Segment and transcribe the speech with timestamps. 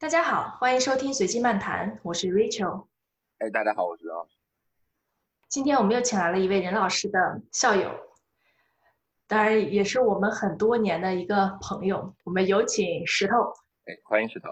[0.00, 2.86] 大家好，欢迎收听随机漫谈，我是 Rachel。
[3.38, 4.36] 哎，大家好，我是任老师。
[5.48, 7.90] 今天我们又请来了一位任老师的校友，
[9.26, 12.14] 当然也是我们很多年的一个朋友。
[12.22, 13.34] 我们有请石头。
[13.86, 14.50] 哎，欢迎石头。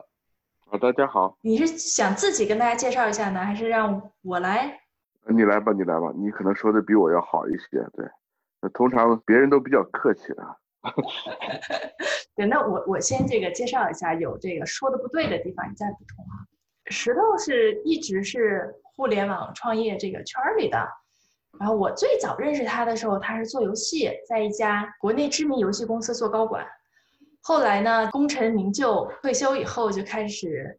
[0.69, 1.39] 好，大家好。
[1.43, 4.81] 你是想自己跟大家介绍一下呢，还是让我来？
[5.29, 7.79] 你来吧，你来吧，你可能说的比我要好一些。
[7.93, 8.05] 对，
[8.61, 10.57] 那通常别人都比较客气啊。
[12.37, 16.45] 对，那我我先这个介绍一下，有这个说的不对的地方，你再补充啊。
[16.89, 20.87] 石头是一直是互联网创业这个圈里的，
[21.59, 26.67] 然后我最早认识他的时候，他是做游戏，在一家国内知名游戏公司做高管。
[27.41, 30.79] 后来呢，功成名就，退休以后就开始，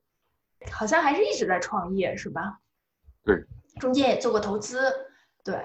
[0.72, 2.60] 好像还是一直在创业，是吧？
[3.26, 3.36] 对，
[3.80, 4.94] 中间也做过投资，
[5.44, 5.60] 对，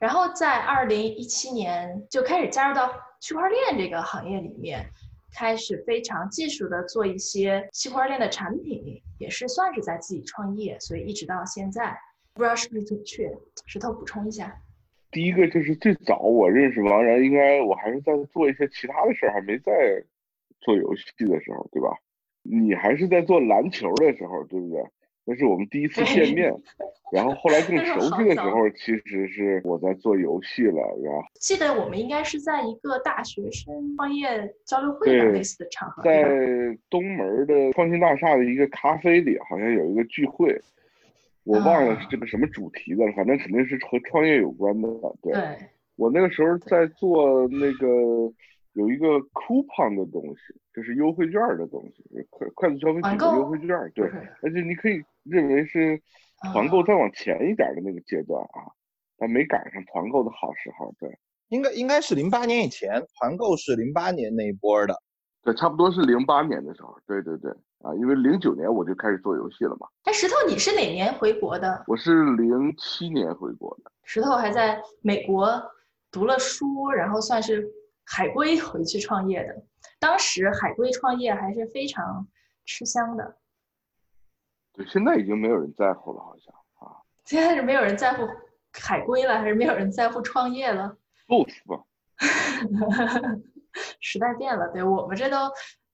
[0.00, 2.92] 然后在二零一七年就开始加入到。
[3.18, 4.86] 区块链这个行业里面，
[5.36, 11.94] 开始非常技术的做一些区块链的产品，也是算是在自己创业，所以一直到现在，
[12.32, 13.30] 不知道是不是准确？
[13.66, 14.56] 石头补充一下。
[15.10, 20.02] 第一个就是最早我认识王然，应该我还是在做一些其他的事儿，还没在
[20.60, 21.90] 做游戏的时候，对吧？
[22.42, 24.82] 你还是在做篮球的时候，对不对？
[25.28, 26.54] 那是我们第一次见面，
[27.12, 36.22] 然后后来更熟悉的时候，其实是我在做游戏了，然后记得我们应该是在一个大学生创业交流会类似的场合，在
[36.88, 40.56] 东门的创新大厦的一个咖啡里，好像有一个聚会，
[41.42, 44.88] 我忘了是这个什么主题的了，反正肯定是和创业有关的。
[45.20, 45.34] 对，
[45.96, 48.32] 我那个时候在做那个。
[48.76, 54.06] 有一个 coupon 的东西，就是优惠券的东西，快快速消费品的优惠券，对，
[54.42, 56.00] 而且你可以认为是
[56.52, 58.72] 团购再往前一点的那个阶段啊，
[59.18, 64.94] 但没赶上团购的好时候，对，应该应该是零八年以前，团购是零八年那一波的，
[65.42, 69.86] 对，差不多是零八年的时候，对对对，啊，因为零九年我就开始做游戏了嘛。
[70.04, 71.84] 哎，石头，你是哪年回国的？
[71.86, 73.90] 我是零七年回国的。
[74.04, 75.48] 石头还在美国
[76.10, 77.66] 读了书，然后算是。
[78.08, 79.64] 海归回去创业的，
[79.98, 82.24] 当时海归创业还是非常
[82.64, 83.36] 吃香的。
[84.76, 86.96] 对，现在已经没有人在乎了，好像啊。
[87.24, 88.28] 现在是没有人在乎
[88.72, 91.84] 海归了，还是没有人在乎创业了？Both 吧。
[94.00, 95.36] 时代变了，对我们这都，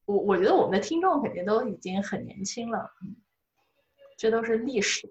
[0.06, 3.16] 我我觉得我们的听众肯定都已经很年轻了，嗯，
[4.18, 5.08] 这都是历史。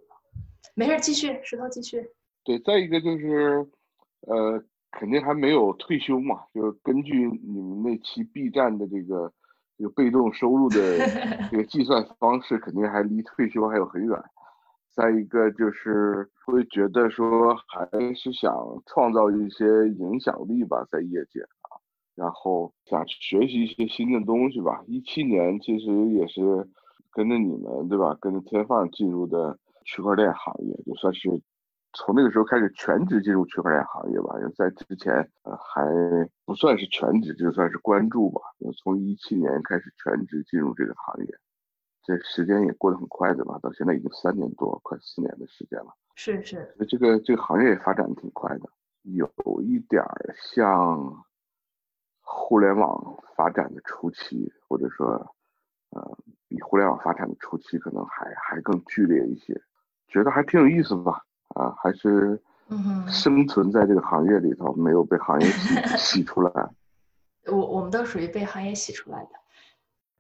[0.76, 2.12] 没事，继续，石头继续。
[2.44, 3.68] 对，再一个就是，
[4.22, 4.64] 呃。
[4.94, 9.32] 肯定还没有退休嘛，就是根据你们那期 B 站的这个
[9.82, 10.78] 这个被动收入的
[11.50, 14.16] 这个计算方式，肯定还离退休还有很远。
[14.94, 18.54] 再一个就是会觉得说还是想
[18.86, 21.82] 创造一些影响力吧，在业界啊，
[22.14, 24.84] 然后想学习一些新的东西吧。
[24.86, 26.70] 一七年其实也是
[27.12, 31.42] 跟着你们对吧，跟着天放进入的区块链行业，就算是。
[31.94, 35.14] 从那个时候开始全职进入区块链行业吧，因为在之前
[35.44, 35.84] 呃还
[36.46, 38.42] 不算是全职，就算是关注吧。
[38.82, 41.38] 从一七年开始全职进入这个行业，
[42.04, 43.60] 这时间也过得很快对吧？
[43.62, 45.94] 到现在已经三年多，快四年的时间了。
[46.16, 46.74] 是是。
[46.88, 48.70] 这个这个行业也发展的挺快的，
[49.04, 49.30] 有
[49.62, 51.26] 一点儿像
[52.22, 55.08] 互联网发展的初期，或者说
[55.90, 59.62] 呃比互联网发展的初期可能还还更剧烈一些，
[60.08, 61.22] 觉得还挺有意思吧。
[61.56, 62.40] 啊，还是
[63.08, 66.52] 生存在这个行业里头，没有被行业洗 洗出来。
[67.48, 69.30] 我我们都属于被行业洗出来的。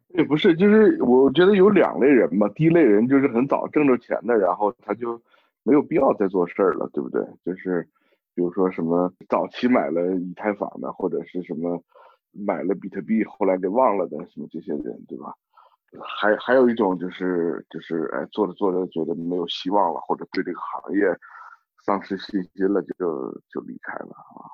[0.10, 2.50] 也不是，就是我觉得有两类人吧。
[2.56, 5.22] 第一类人就是很早挣着钱的，然后他就
[5.64, 7.26] 没有必要再做事儿了，对不对？
[7.46, 7.88] 就是
[8.36, 11.82] 比如说什么早期买了以太坊的，或者是什么
[12.34, 15.34] 买了比特币后来给忘了的，什么这些人，对吧？
[16.00, 21.06] 还还有一种就是就是哎做着做着觉得没有希望了，或者对这个行业
[21.86, 24.48] 丧失信心了，就就离开了啊。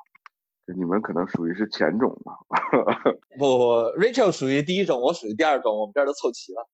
[0.76, 2.34] 你们可能属于是前种吧？
[3.38, 3.64] 不不
[4.00, 6.68] ，Rachel 属于第一种，我属于第二种，我们这儿都凑齐了。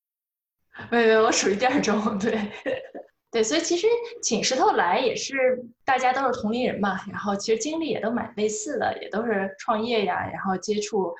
[0.90, 2.52] 没没，我属于第二种，对
[3.30, 3.86] 对，所以其实
[4.24, 11.14] 请石头来也是大家都是同龄人嘛，然后其实经历也都蛮类似的，也都是创业呀，然后接触。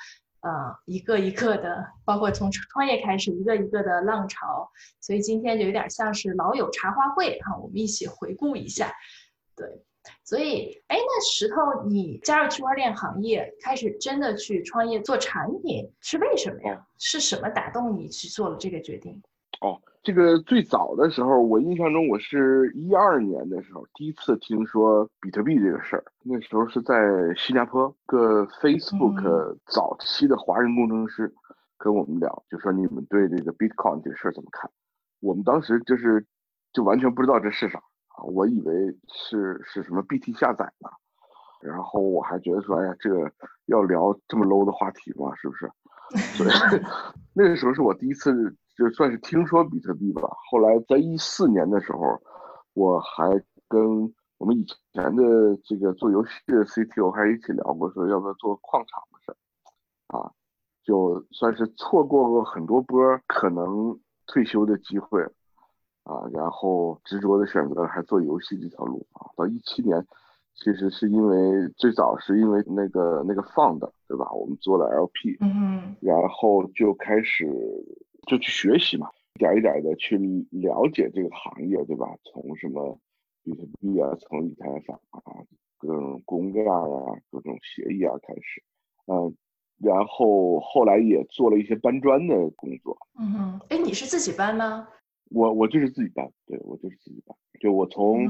[0.44, 4.70] 呃，一个一个的，包括从创业开始，一个一个的浪潮，
[5.00, 8.94] 所以今天就有点像是老友茶话会啊，我们一起回顾一下。
[9.56, 9.66] 对，
[10.26, 16.86] 所以，哎，那石头，你加入区块链行业，开始真的去创业做产品，是为什么呀？
[17.00, 19.24] 是什么打动你去做了这个决定？
[19.62, 19.82] 哦。
[20.04, 26.04] 这个最早的时候，我印象中我是一二年的时候第一次听说比特币这个事儿。
[26.24, 26.94] 那时候是在
[27.38, 31.34] 新加坡，个 Facebook 早期的华人工程师
[31.78, 34.70] 跟我们聊，就说你们对这个 Bitcoin 这个事儿怎么看？
[35.22, 36.26] 我们当时就是
[36.74, 37.80] 就完全不知道这是啥
[38.10, 38.74] 啊，我以为
[39.08, 40.90] 是是什么 BT 下载呢，
[41.62, 43.32] 然后我还觉得说，哎呀，这个
[43.68, 45.34] 要聊这么 low 的话题吗？
[45.38, 45.72] 是不是？
[46.36, 46.50] 所以
[47.34, 50.30] 那个时候是我第一次就算是听说比特币吧。
[50.50, 52.22] 后来在一四年的时候，
[52.74, 53.30] 我还
[53.68, 60.32] 跟我们以前的这个做游戏的 CTO 还一起聊过，说要不要做矿场的事儿啊，
[60.84, 65.22] 就算是错过过很多波可能退休的机会
[66.04, 69.30] 啊，然后执着的选择了还做游戏这条路啊。
[69.36, 70.06] 到一七年。
[70.56, 74.32] 其实是因为最早是因为那个那个放的，对吧？
[74.32, 77.50] 我们做了 LP，嗯，然后就开始
[78.28, 80.18] 就去学习嘛，一点一点的去
[80.52, 82.08] 了解这个行业，对吧？
[82.24, 82.98] 从什么
[83.44, 85.22] 比特币啊，从以太坊啊，
[85.78, 88.64] 各种公链啊，各种协议啊开始，
[89.08, 89.36] 嗯，
[89.80, 92.98] 然后后来也做了一些搬砖的工作。
[93.20, 94.88] 嗯哼，哎，你是自己搬吗？
[95.30, 97.36] 我我就是自己搬，对我就是自己搬。
[97.60, 98.26] 就我从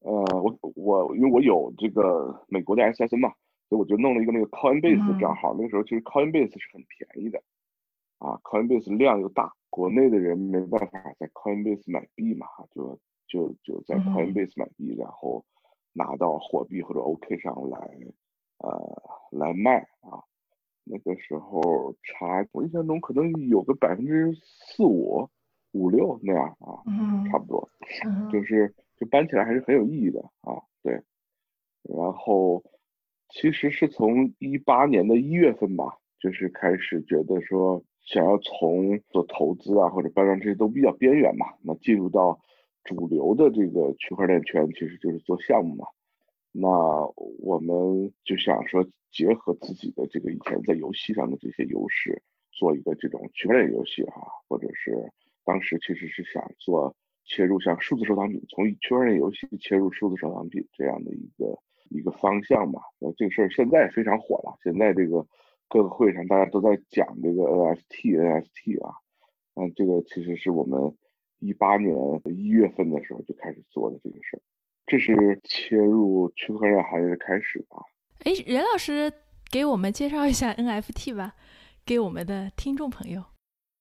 [0.00, 0.12] 呃
[0.42, 3.32] 我我因为我有这个美国的 SSN 嘛，
[3.68, 5.54] 所以我就弄了一个那个 Coinbase 的账号。
[5.56, 7.42] 那个时候其实 Coinbase 是很便宜的，
[8.24, 15.44] 啊，Coinbase 量又大，国内的人没办法在 Coinbase 买币嘛，就就就在 Coinbase 买币，然后
[15.92, 17.78] 拿到货币或者 OK 上来
[18.58, 20.24] 呃来卖啊。
[20.84, 25.28] 那个时候差我印象中可能有个百分之四五。
[25.76, 26.78] 五六那样啊，
[27.28, 27.68] 差不多，
[28.30, 30.62] 就是就搬起来还是很有意义的啊。
[30.84, 30.92] 对，
[31.82, 32.62] 然后
[33.30, 42.38] 其实是从一八年的一月份吧，就是开始觉得说想要从做投资啊或者搬砖这些都比较边缘嘛，那进入到
[42.84, 45.86] 主流的这个区块链圈，其实就是做项目嘛。
[46.52, 46.68] 那
[47.38, 52.22] 我们就想说结合自己的这个以前在游戏上的这些优势，
[52.52, 55.10] 做一个这种区块链游戏哈，或者是。
[55.46, 56.96] 当时其实是想做
[57.26, 61.54] 切入像数字收藏品，从区块链游戏切入数字收藏品这样的一个
[61.90, 62.80] 一个方向嘛。
[62.98, 65.26] 那这个事儿现在非常火了，现在这个
[65.74, 68.94] 各个会上大家都在讲这个 NFT，NFT 啊，
[69.56, 70.96] 嗯，这个其实是我们
[71.40, 71.92] 一八年
[72.26, 74.40] 一月份的时候就开始做的这个事儿，
[74.86, 77.78] 这是切入区块链行业的开始吧。
[78.20, 79.12] 哎，任老师
[79.50, 81.34] 给我们介绍一下 NFT 吧，
[81.84, 83.24] 给我们的听众朋友。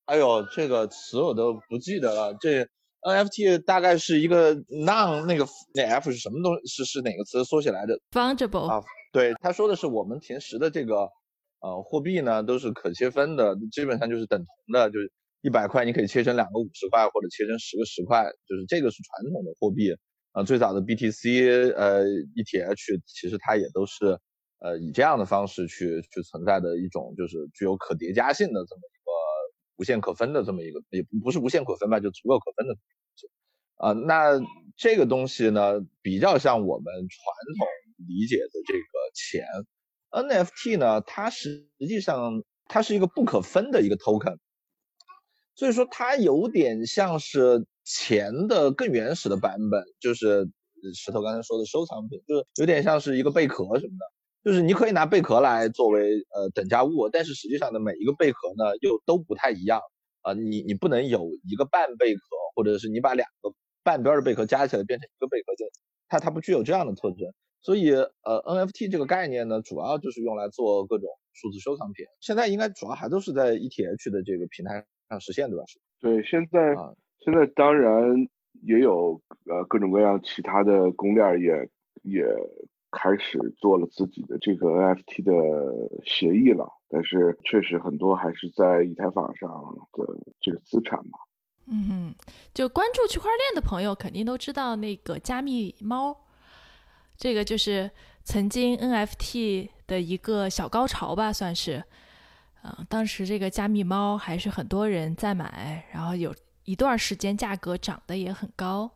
[0.05, 2.35] 哎呦，这个词我都不记得了。
[2.41, 2.67] 这
[3.03, 5.45] NFT 大概是一个 non 那个
[5.75, 8.81] 那 F 是什么东西是是哪个词缩写来着？Fungible 啊，
[9.11, 11.07] 对，他说的是我们平时的这个
[11.63, 15.09] 呃货币呢都是可切分的，基本上就是等同的，就是
[15.41, 19.95] 一百块你可以切成两个五十块或者切成十个十块，就是这个是传统的货币
[20.33, 20.43] 啊。
[20.43, 24.19] 最早的 BTC 呃 ETH 其实它也都是
[24.59, 29.11] 呃以这样的方式去去存在的一种就是具有可叠加性的这么一个。
[29.75, 32.81] 无限可分的这么一个，也不是无限可分吧，就足够可分的东
[33.15, 33.27] 西
[33.77, 33.91] 啊。
[33.93, 34.39] 那
[34.77, 37.25] 这个东西呢，比较像我们传
[37.57, 37.67] 统
[38.07, 38.83] 理解的这个
[39.15, 39.43] 钱
[40.13, 44.37] ，NFT 呢，它实际上它是一个不可分的一个 token，
[45.55, 50.47] 所以说它有点像是钱的更原始的版本，就是
[50.93, 54.05] 石头刚才说的收藏品，就是有点像是一个贝壳什么的。
[54.43, 59.79] 就是你可以拿贝壳来作为呃等价物，但是实际上呢，每一个贝壳呢又都不太一样
[60.21, 60.33] 啊。
[60.33, 62.21] 你你不能有一个半贝壳，
[62.53, 65.65] 或者是你把两个半边的贝壳加起来变成一个贝壳，就
[66.09, 67.19] 它它不具有这样的特征。
[67.63, 72.05] 所以呃 NFT 这个概念呢，主要就是用来做各种数字收藏品。
[72.19, 75.63] 现在应该主要还都是在 ETH 的这个平台上实现，对吧？
[75.99, 76.75] 对，现在
[77.21, 78.13] 现在当然
[78.61, 81.69] 也有呃各种各样其他的公链也
[82.03, 82.23] 也。
[82.95, 85.33] 开始做了自己的这个 NFT 的
[86.05, 89.49] 协议了，但是确实很多还是在以太坊上
[89.93, 90.05] 的
[90.39, 91.17] 这个资产嘛。
[91.65, 92.13] 嗯，
[92.53, 96.15] 就关注区块链的朋友肯定都知道那个加密猫，
[97.23, 97.89] 这个就是
[98.25, 101.81] 曾经 NFT 的一个小高潮吧，算是。
[102.65, 108.91] 嗯，当时这个加密猫还是很多人在买，然后有一段时间价格涨得也很高，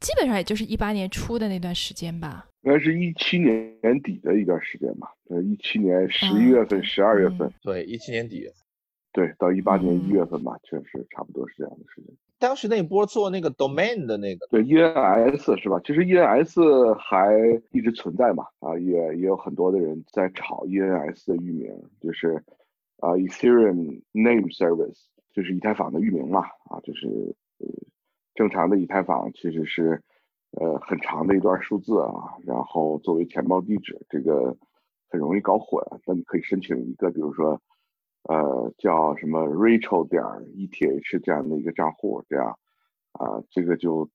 [0.00, 2.46] 基本上也就是一八年初的那段时间吧。
[2.62, 8.50] 应该是一七年年底的一段时间吧，呃，一七年十一月份、十二月份，对，一七年底，
[9.12, 12.16] 对，到一八年一月份吧，确实差不多是这样的时间。
[12.42, 15.80] 当时那波做那个 domain 的那个，对，ENS 是吧？
[15.84, 17.32] 其实 ENS 还
[17.70, 22.34] 一直存在嘛，啊，也也有很多的人在炒 ENS 的域名，就是
[22.98, 27.06] 啊，Ethereum Name Service，就是以太坊的域名嘛，啊，就是
[27.60, 27.66] 呃，
[28.34, 30.02] 正常的以太坊其实是。
[30.60, 32.12] 呃，很长的一段数字啊，
[32.44, 34.54] 然后作为钱包地址，这个
[35.08, 35.82] 很容易搞混。
[36.04, 37.58] 那你可以申请一个，比如说
[38.24, 42.56] 呃，叫什么 Rachel 点 ETH 这样的一个账户，这样
[43.12, 44.08] 啊，这个就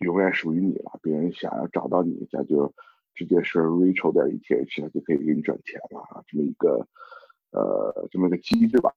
[0.00, 0.98] 永远属于你了。
[1.02, 2.70] 别人想要找到你，他就
[3.14, 6.86] 直接是 Rachel 点 ETH，他就可以给你转钱了啊，这么一个
[7.52, 8.92] 呃这么一个机制吧。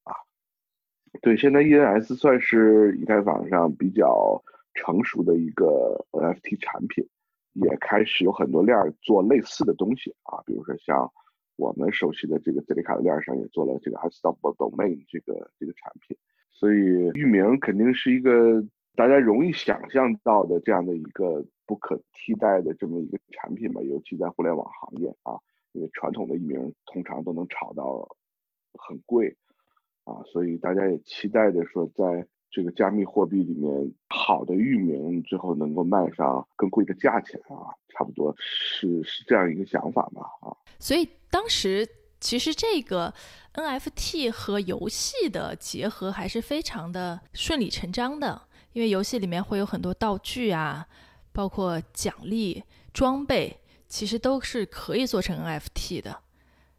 [1.21, 4.43] 对，现在 ENS 算是以太坊上比较
[4.74, 7.07] 成熟的一个 NFT 产品，
[7.53, 11.09] 也开始有很多链做类似的东西啊，比如说像。
[11.58, 16.16] 我们熟悉的这个 z 里卡的链上也做了这个 Unstoppable Domain 这个这个产品，
[16.50, 16.78] 所以
[17.16, 18.64] 域名肯定是一个
[18.96, 25.34] 大家容易想象到的这样的一个不可替代的这么一个产品吧，尤其在互联网行业啊，
[25.74, 28.08] 因为传统的域名通常都能炒到
[28.74, 29.36] 很贵
[30.04, 40.56] 啊，所以大家也期待着说在这个加密货币里面，好的域名最后能够卖上更贵的价钱啊，差不多是是这样一个想法吧啊。
[40.80, 41.88] 所以当时
[42.20, 43.13] 其实这个
[43.54, 50.88] NFT 和游戏的结合还是非常的顺理成章的，因为游戏里面会有很多道具啊，
[51.32, 52.63] 包括奖励、
[52.94, 56.22] 装备，其实都是可以做成 NFT 的，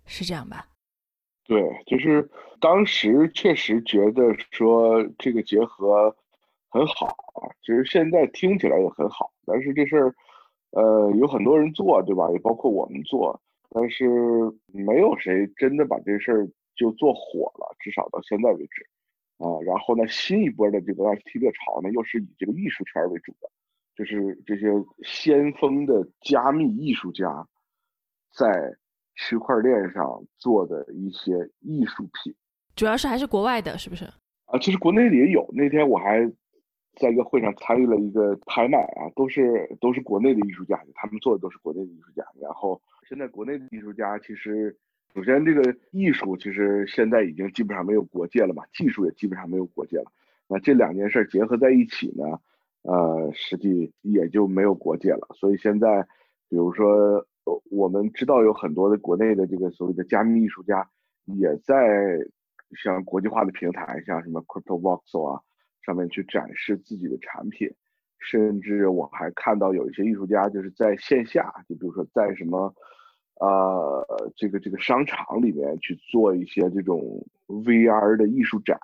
[0.07, 0.68] 是这样吧？
[1.49, 6.14] 对，就是当时确实觉得说这个结合
[6.69, 7.17] 很好，
[7.62, 10.14] 其实现在听起来也很好，但是这事儿，
[10.73, 12.31] 呃，有很多人做，对吧？
[12.33, 13.40] 也包括我们做。
[13.71, 14.07] 但是
[14.73, 18.87] 没有谁真的把这事儿就做火了，至少到现在为止，
[19.38, 23.50] 啊，然后呢，新一波的这个 NFT 热潮呢，又是以这个艺术圈为主的，
[23.95, 24.69] 就是这些
[25.02, 27.47] 先锋的加密艺术家，
[28.35, 28.76] 在
[29.19, 32.35] 区块链上做的一些艺术品，
[32.75, 34.07] 主要是还是国外的，是不是？
[34.47, 35.47] 啊，其实国内的也有。
[35.53, 36.25] 那天我还
[36.97, 42.81] 在一个会上参与了一个拍卖啊，都是都是国内的艺术家，他们做的都是国内的艺术家，然后。
[43.09, 44.77] 现在国内的艺术家其实，
[45.15, 50.13] 首先这个艺术其实现在已经基本上没有国界了嘛，技术也基本上没有国界了。
[50.47, 52.39] 那这两件事结合在一起呢，
[52.83, 55.27] 呃，实际也就没有国界了。
[55.35, 56.07] 所以现在，
[56.51, 57.27] 比如说，
[57.71, 60.88] 我们知道有很多的国内的这个所谓的加密艺术家，
[61.25, 62.19] 也在
[62.83, 65.43] 像国际化的平台，像什么 Crypto Voxel 啊，
[65.83, 67.71] 上面去展示自己的产品。
[68.19, 72.75] 甚至我还看到有一些艺术家就是在线下，就比如说在什么。
[73.40, 78.76] 呃，这个这个商场里面去做一些这种 VR 的艺术展，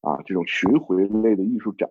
[0.00, 1.88] 啊，这种巡回类的艺术展，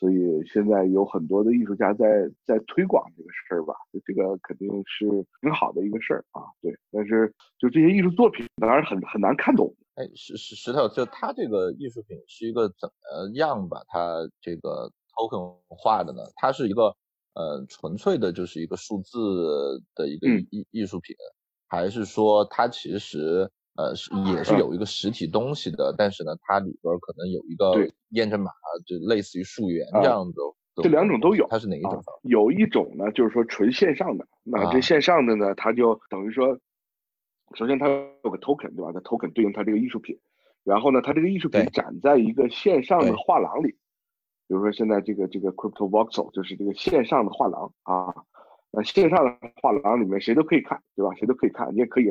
[0.00, 0.16] 所以
[0.46, 3.74] 现在有很多的艺术家在在推广这个事儿吧，
[4.06, 5.06] 这个肯定是
[5.42, 6.74] 挺好的一个事儿啊，对。
[6.90, 9.72] 但是就这些艺术作品当然很很难看懂。
[9.96, 16.22] 哎，石石石头，就他这个艺术品是一个怎么样把它这个 token 化的呢？
[16.36, 16.96] 它是一个。
[17.32, 21.14] 呃，纯粹的就是一个数字的一个艺艺术品，
[21.68, 23.48] 还是说它其实
[23.80, 28.50] 呃是也是有一个实体东西的，但是呢，它里边可能有一个验证码，
[28.86, 30.34] 就类似于溯源这样的。
[30.82, 31.46] 这两种都有。
[31.48, 32.02] 它是哪一种？
[32.22, 34.26] 有一种呢，就是说纯线上的。
[34.42, 36.58] 那这线上的呢，它就等于说，
[37.54, 38.92] 首先它有个 token 对吧？
[38.92, 40.18] 它 token 对应它这个艺术品，
[40.64, 43.76] 然后呢，它这个艺术品展在一个线上的画廊里。
[44.48, 48.14] 比如说现在这个这个 Crypto Voxel 就是这个线上的画廊啊，
[48.72, 51.14] 那线上的画廊里面谁都可以看，对吧？
[51.16, 52.06] 谁都可以看，你也可以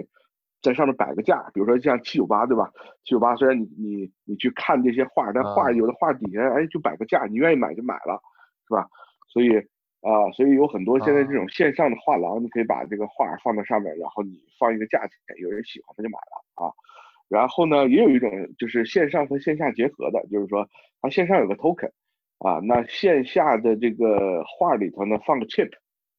[0.62, 2.72] 在上面摆个架，比如说像七九八，对吧？
[3.04, 8.22] 七九八虽然你你你去看这些画，但画有的画底下哎就摆个架，你愿意买就买了，
[8.68, 8.88] 是吧？
[9.28, 9.58] 所以
[10.02, 16.72] 啊，所以有很多现在这种线上的画廊，你可以把这个画放到上面，然后你放一个价钱，有人喜欢他就买了啊。
[17.28, 20.68] 然后呢，也有一种就是线上和线下结合的，就是说
[21.02, 21.92] 它线上有个 token。
[22.40, 25.70] 啊，那线下的这个画里头呢，放个 chip，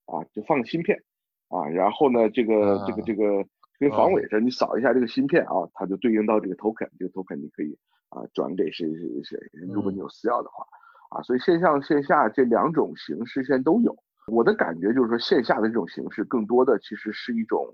[0.04, 1.02] 啊，就放个芯片，
[1.48, 3.42] 啊，然后呢，这个这个这个
[3.80, 7.76] 跟防伪似的，你扫一下这个芯片啊，它就对应到这个 token，这个 token 你可以
[8.10, 9.38] 啊转给谁谁谁，
[9.72, 10.64] 如果你有私钥的话，
[11.08, 13.96] 啊，所以线上线下这两种形式现在都有。
[14.28, 17.66] 我的感觉就是说，线下的这种形式更多的其实是一种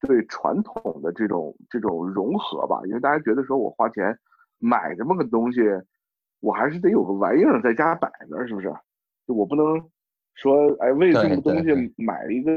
[0.00, 4.18] 对传统的这种这种融合吧，因为大家觉得说我花钱
[4.58, 5.60] 买这么个东西。
[6.40, 8.72] 我还是得有个玩意儿在家摆着，是不是？
[9.26, 9.90] 就我不能
[10.34, 12.52] 说，哎，为这个东西买一个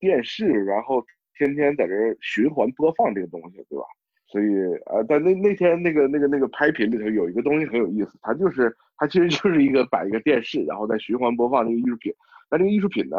[0.00, 1.00] 电视，然后
[1.36, 3.84] 天天在这循环播放这个东西，对吧？
[4.26, 12.12] 所以，呃，但那那天那个那个那个拍品里头有一个东西很有意思，它就是它其实就是一个摆一个电视，然后在循环播放那个艺术品。
[12.50, 13.16] 那这个艺术品呢，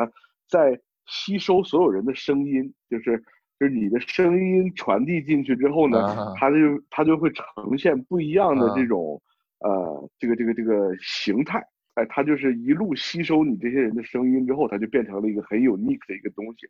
[0.48, 3.18] 在吸收所有人的声音，就是
[3.60, 6.58] 就是你的声音传递进去之后呢，它就
[6.90, 9.22] 它就会呈现不一样的这种。
[9.64, 11.64] 呃，这个这个这个形态，
[11.94, 16.66] 哎，它就是一路吸收你这些人的声音之后，它就变成了一个很有 unique 的一个东西，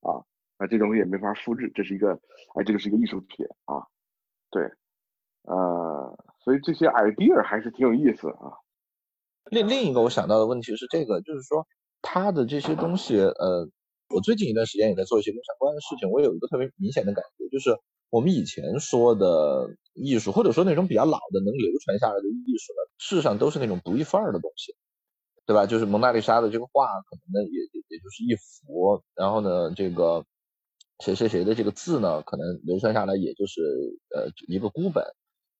[0.00, 0.24] 啊，
[0.60, 2.12] 那这东西也没法复制，这是一个，
[2.54, 3.80] 哎，这个是一个艺术品啊，
[4.50, 4.62] 对，
[5.44, 6.14] 呃，
[6.44, 8.60] 所以这些 idea 还是挺有意思啊。
[9.50, 11.66] 另另一个我想到的问题是这个，就是说
[12.02, 13.66] 他的这些东西，呃，
[14.14, 17.74] 我最近一段时间也在做一些跟相关的事情，我有一个特别明显的感觉，就是
[18.10, 24.74] 我们以前说的艺术，或者说那种比较老的能流传下来的艺术呢，事实上都是那种独一份儿的东西，
[25.46, 25.64] 对吧？
[25.64, 30.24] 就是蒙娜丽莎的这个画，可能呢也也也就是一幅，然后呢这个
[31.00, 33.60] 谁谁谁的这个字呢，可能流传下来也就是
[34.14, 35.04] 呃一个孤本。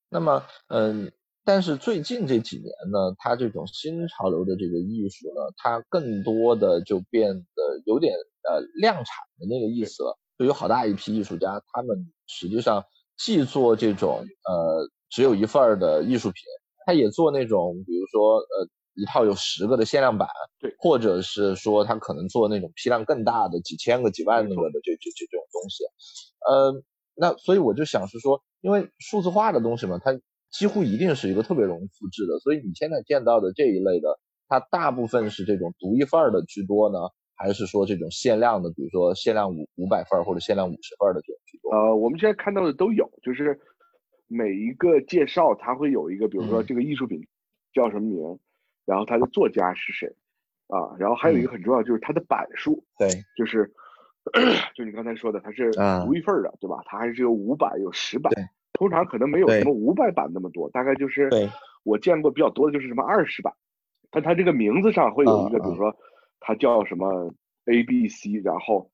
[0.08, 1.12] 那么，嗯，
[1.44, 8.14] 但是最近这几年呢，它这种新潮流的这个艺术呢，它更多的就变得有点
[8.48, 9.06] 呃量产
[9.38, 10.18] 的那个意思了。
[10.38, 12.84] 就有好大一批艺术家，他们实际上
[13.18, 16.42] 既做这种呃只有一份儿的艺术品，
[16.86, 20.28] 他也做那种比如说呃一套有十个的限量版，
[20.58, 25.84] 对，或者是说他可能做那种批量更大的几千个、几万个的这这这这种东西，
[26.46, 26.82] 呃，
[27.14, 28.42] 那所以我就想是说。
[28.62, 30.12] 因为数字化的东西嘛，它
[30.50, 36.98] 几乎一定是一个特别容易复制的，所以你现在见到的这一类的，它大部分是这种独一份儿的居多呢，
[37.34, 41.70] 还是说这种限量的，比如说限量五五百份或者限量五十份的这种居多？
[41.74, 43.58] 呃，我们现在看到的都有，就是
[44.26, 47.18] 每一个介绍它会有一个，比如说这个艺术品
[47.72, 48.38] 叫什么名，
[48.90, 50.08] 然后他的作家是谁，
[50.66, 53.72] 啊，然后还有一个很重要就是它的版数，对，就是。
[54.76, 55.72] 就你刚才说的，它是
[56.04, 56.82] 独一份的，对吧？
[56.84, 58.30] 它还是有五版、有十版，
[58.74, 61.30] 通常可能没有什么五百版那么多，大概就是
[61.84, 63.50] 我见过比较多的就是什么二十版。
[64.10, 65.96] 但它这个名字上会有一个，比如说
[66.38, 67.32] 它叫什么
[67.64, 68.90] A、B、C，然后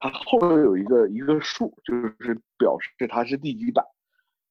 [0.00, 3.84] 它后面有一个一个数，就是表示它是第几版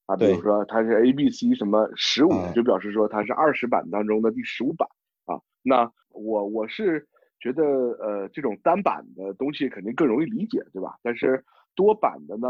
[0.05, 0.15] 啊。
[0.15, 4.87] 比如说它是 A、B、C 什么十五，就表示说它是二十版当中的第十五版
[5.25, 5.39] 啊。
[5.61, 7.07] 那我我是。
[7.37, 10.95] 觉得呃这种单版的东西肯定更容易理解，对吧？
[11.03, 11.43] 但是
[11.75, 12.47] 多版的呢，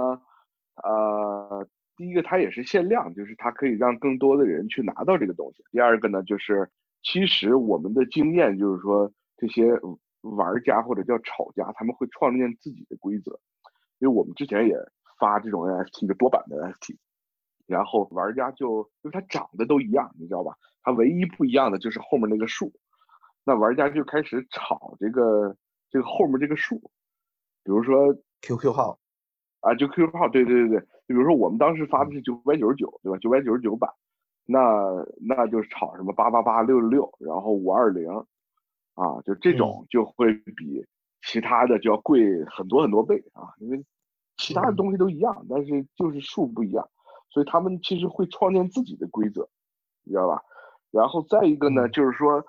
[0.81, 5.63] 呃，第一个它也是限量，就是它可以让更多的人去拿到这个东西。
[5.71, 6.69] 第二个呢，就是
[7.01, 9.65] 其实我们的经验就是说，这些
[10.21, 13.37] 玩家或者叫炒家，他们会创建自己的规则。
[14.00, 14.77] 因为我们之前也
[15.20, 16.96] 发这种 NFT 的多版的 NFT，
[17.66, 20.56] 然后玩家就因为它长得都一样，你知道吧？
[20.84, 22.72] 它唯一不一样的就是后面那个数。
[23.44, 25.56] 那玩家就开始炒这个
[25.92, 26.80] 这个后面这个数，
[27.64, 28.98] 比如说 QQ 号
[29.60, 33.18] 啊，就 QQ 号，对对对对，就比如说我们当时发的是九百九十九，对吧？
[33.20, 33.92] 九百九十九版，
[34.46, 34.60] 那
[35.20, 38.10] 那就是炒什么八八八六六六，然后五二零，
[38.96, 40.84] 啊，就这种就会比
[41.22, 43.86] 其他的就要贵很多很多倍啊，因为
[44.38, 46.90] 其他的东西都一样，但是就是数不一样，
[47.35, 49.50] 所以他们其实会创建自己的规则，
[50.05, 50.41] 你知道吧？
[50.91, 52.41] 然后再一个呢，就是说。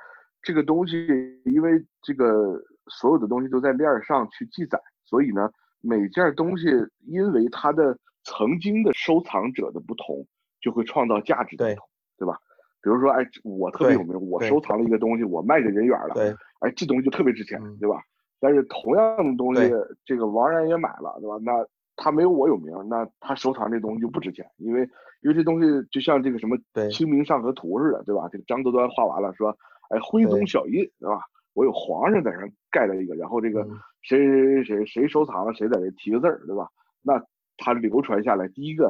[0.42, 0.96] 这个东西，
[1.44, 6.68] 因为这个所有的东西都在链上去记载，所以呢，每件东西
[7.08, 10.24] 因为它的曾经的收藏者的不同，
[10.60, 12.38] 就会创造价值的不同，对吧？
[12.80, 16.14] 比如说，哎，我特别有名，我收藏了一个东西，我卖给人远了，
[16.60, 18.00] 哎，这东西就特别值钱，对吧？
[18.38, 19.68] 但是同样的东西，
[20.04, 21.36] 这个王然也买了，对吧？
[21.42, 21.66] 那
[21.96, 24.82] 他没有我有名，那他收藏这东西就不值钱，因为
[25.22, 26.56] 因为这东西就像这个什么
[26.90, 28.28] 《清明上河图》似的，对吧？
[28.30, 29.56] 这个张择端画完了说。
[29.88, 31.20] 哎，徽宗小印，对吧？
[31.54, 32.40] 我有皇上在上
[32.72, 33.64] 盖了一个，然后这个
[34.02, 36.68] 谁谁谁谁谁收藏了，谁在这提个字儿，对吧？
[37.02, 37.22] 那
[37.56, 38.88] 它流传下来，第一个，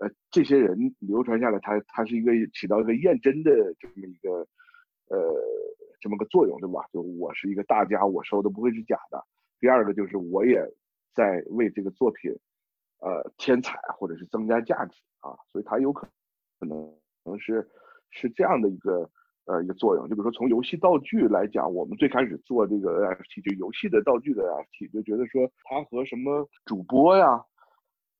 [0.00, 4.30] 呃，这些人流传下来，它它是一个起到一个验真的这么一个，
[5.10, 5.32] 呃，
[6.00, 6.80] 这么个作用，对吧？
[6.92, 9.24] 就我是一个大家，我收的不会是假的。
[9.60, 10.60] 第二个就是我也
[11.14, 12.32] 在为这个作品，
[13.00, 16.10] 呃，添彩或者是增加价值啊，所以它有可能
[16.60, 16.94] 可能
[17.24, 17.68] 能是
[18.10, 19.10] 是这样的一个。
[19.44, 27.44] 呃，一个作用，就比如说从游戏道具来讲，我们最开始做这个 NFT，就游戏的道具的 NFT，就觉得说它和什么主播呀，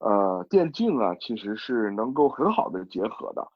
[0.00, 3.48] 呃，电竞啊，其实是能够很好的结合的，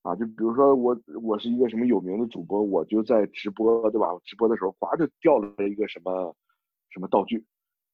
[0.00, 4.06] 啊，就比如说我我是一个什么有名的主播，我就在直播，对吧？
[4.24, 6.34] 直播的时候，哗就掉了一个什么
[6.88, 7.44] 什么道具，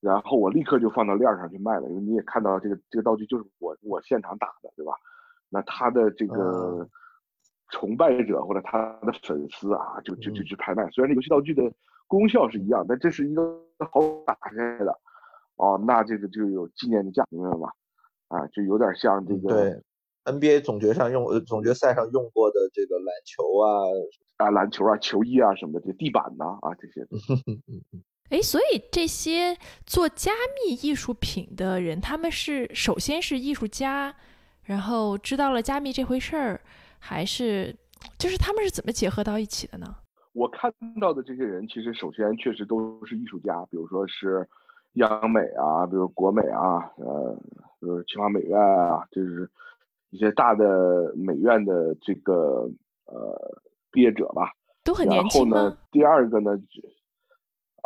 [0.00, 4.92] 然后我立刻就放到链上去卖了，因为你也看到这个这个道具就是我我现场打的，对吧？
[5.48, 6.88] 那他的这个。
[7.72, 10.88] 崇拜者或者他的粉丝啊，就就就去拍卖。
[10.90, 11.64] 虽然这游戏道具的
[12.06, 13.42] 功效是一样，但这是一个
[13.90, 14.54] 好打开
[14.84, 14.96] 的，
[15.56, 17.68] 哦，那这个就有纪念的价，明白吗？
[18.28, 19.82] 啊，就有点像这个对
[20.32, 23.66] NBA 总决上用总决赛上用过的这个篮球啊
[24.36, 27.04] 啊篮球啊球衣啊什么的这地板呐啊这些。
[28.30, 30.32] 哎，所以这些做加
[30.64, 34.14] 密艺术品的人，他们是首先是艺术家，
[34.64, 36.60] 然后知道了加密这回事儿。
[36.98, 37.76] 还是，
[38.18, 39.86] 就是他们是怎么结合到一起的呢？
[40.32, 44.46] 我看到的这些人，其实首先确实都是艺术家，比如说是
[44.94, 47.38] 央美啊，比如国美啊，呃，
[47.78, 49.48] 比如清华美院啊，就是
[50.10, 52.68] 一些大的美院的这个
[53.04, 53.60] 呃
[53.92, 54.50] 毕业者吧。
[54.82, 56.58] 都很年轻然后呢，第二个呢，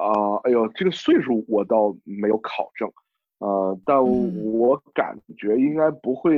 [0.01, 2.91] 啊，哎呦，这个岁数我倒没有考证，
[3.39, 6.33] 呃，但我感觉应该不会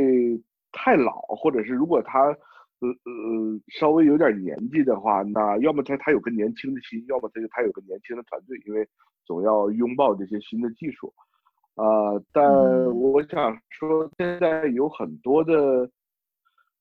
[0.72, 8.84] 太老，或者是如果他呃呃稍微有点年纪的话，那要么他他有个年轻的心，要么他就他有个年轻的团队，因为
[9.24, 11.14] 总要拥抱这些新的技术，
[11.76, 12.44] 啊，但
[12.96, 15.88] 我想说，现在有很多的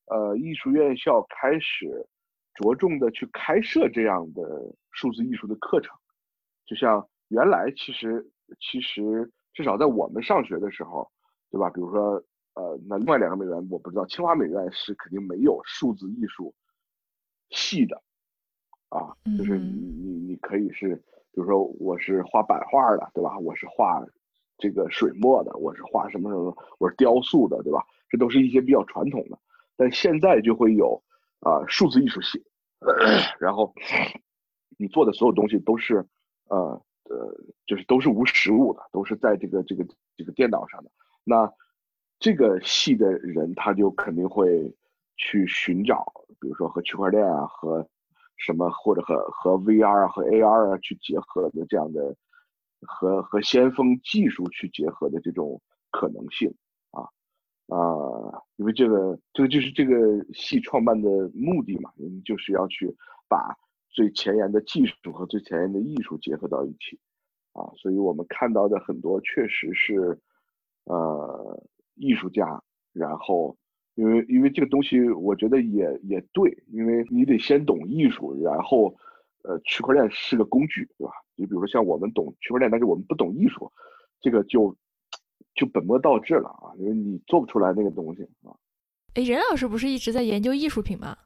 [0.07, 2.07] 呃艺术院校开始。
[2.55, 4.41] 着重的去开设这样的
[4.91, 5.97] 数字艺术的课程，
[6.71, 8.25] 就像原来其实
[8.61, 11.05] 其实至少在我们上学的时候，
[11.49, 11.69] 对吧？
[11.69, 16.55] 比如说呃，那另外两个美院我不知道，清华美院是肯定没有数字艺术
[17.49, 18.01] 系的
[18.87, 23.37] 啊，就是你你你可以是，比如说我是画版画的，对吧？
[23.37, 24.01] 我是画
[24.57, 27.85] 这个水墨的，我是画什么什么，我是雕塑的，对吧？
[28.07, 29.37] 这都是一些比较传统的，
[29.75, 31.03] 但现在就会有。
[31.43, 32.39] 啊，数字艺术系，
[33.41, 33.73] 然后
[34.77, 36.05] 你做的所有东西都是，
[36.49, 39.85] 呃呃，就是都是无实物的，都是在这个这个
[40.17, 40.91] 这个电脑上的。
[41.23, 41.51] 那
[42.19, 44.73] 这个系的人他就肯定会
[45.17, 46.05] 去寻找，
[46.39, 47.87] 比如说和区块链啊，和
[48.37, 52.15] 什么或者和和 VR 啊和 AR 啊去结合的这样的，
[52.81, 56.53] 和和先锋技术去结合的这种可能性。
[56.91, 57.03] 啊
[57.67, 59.95] 啊，因为这个，这个就是这个
[60.33, 61.91] 系创办的目的嘛，
[62.25, 62.93] 就是要去
[63.29, 63.55] 把
[63.91, 66.99] 最前沿的技术和最前沿的艺术结合到一起，
[67.53, 70.19] 啊，所以我们看到的很多确实是，
[70.85, 71.63] 呃，
[71.95, 73.55] 艺术家，然后，
[73.95, 78.95] 因为因为这个东西，我觉得也也对，因为你得先懂艺术，然后，
[79.43, 81.13] 呃，区块链是个工具，对吧？
[81.35, 83.71] 你比如说像我们懂区块链，但是我们不懂艺术，
[84.19, 84.75] 这个就。
[85.53, 86.71] 就本末倒置了啊！
[86.77, 88.55] 因为你做不出来那个东西啊。
[89.15, 91.17] 哎，任老师不是一直在研究艺术品吗？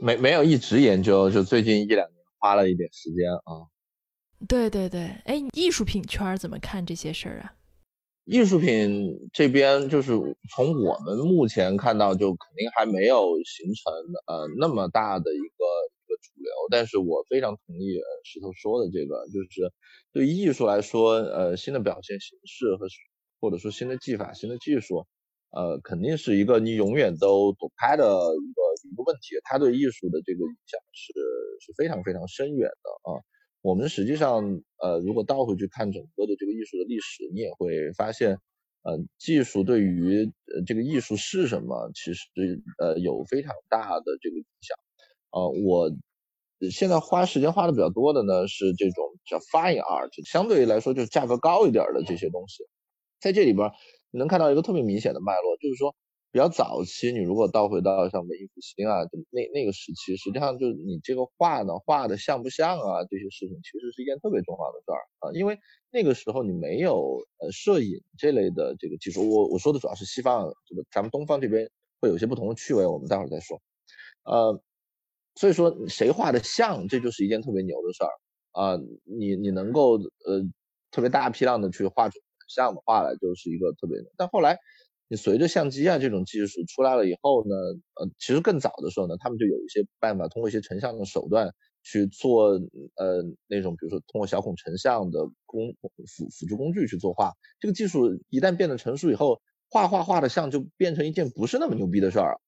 [0.00, 3.68] 没没有一直研究，就最近一两年花了一点时间啊。
[4.48, 7.54] 对对对，哎，艺术品圈怎么看这些事儿啊？
[8.24, 10.12] 艺术品这边就是
[10.54, 13.92] 从我们目前看到，就肯定还没有形成
[14.26, 16.52] 呃那么大的一个一个主流。
[16.70, 19.72] 但是我非常同意石头说的这个，就是
[20.12, 22.86] 对艺术来说，呃，新的表现形式和。
[23.42, 25.06] 或者说新的技法、新的技术，
[25.50, 28.60] 呃，肯定是一个你永远都躲不开的一个
[28.90, 29.36] 一个问题。
[29.44, 31.12] 它对艺术的这个影响是
[31.60, 33.20] 是非常非常深远的啊。
[33.62, 34.42] 我们实际上，
[34.82, 38.38] 呃，如果倒回去看整个的这个艺术的历史，你也会发现，
[38.82, 42.22] 呃，技术对于呃这个艺术是什么，其实
[42.78, 44.76] 呃有非常大的这个影响。
[45.30, 45.90] 啊，我
[46.70, 52.64] 现在花时间花的比较多的呢是这种叫 fine art，相对于来说就是价格高一点的这些东西。
[53.20, 53.70] 在这里边，
[54.10, 55.94] 你能看到一个特别明显的脉络，就是说，
[56.32, 65.58] 比较早期，你如果倒回到像文艺复兴啊，就那那个时期，实际上就是你这个画呢，画的像不像啊，这些事情其实是一件特别重要的事儿啊，因为
[65.90, 71.68] 那个时候你没有呃摄影这类的这个技术，我我说的主要是西方，这个咱们东方这边
[72.00, 73.60] 会有些不同的趣味，我们待会儿再说，
[74.24, 74.62] 呃，
[75.36, 78.10] 所以说谁画的像，这就是一件特别牛的事儿
[78.52, 80.42] 啊，你你能够呃
[80.90, 82.18] 特别大批量的去画出。
[82.50, 84.58] 像的话呢就是一个特别，但后来
[85.08, 87.54] 你随着相机啊这种技术出来了以后呢，
[87.94, 92.50] 呃，其实更早的时候呢，他们就有一些办法，通过一些成像的手段去做，
[92.96, 95.74] 呃，那种比如说通过小孔成像的工
[96.06, 97.32] 辅辅助工具去作画。
[97.60, 102.38] 这个技术一旦变得成熟以后，画画画的像就变成一件不是那么牛逼的事儿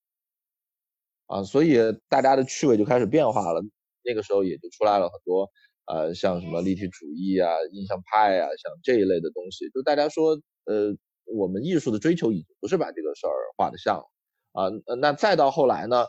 [1.28, 1.76] 啊，所以
[2.08, 3.62] 大家的趣味就开始变化了。
[4.04, 5.50] 那个时候也就出来了很多。
[5.86, 14.04] 呃，像什么立体主义啊、印象派啊，像这一类的东西，就大家说，呃，我们艺术的追求已经不是把这个事儿画的像了
[14.52, 16.06] 啊，那再到后来呢，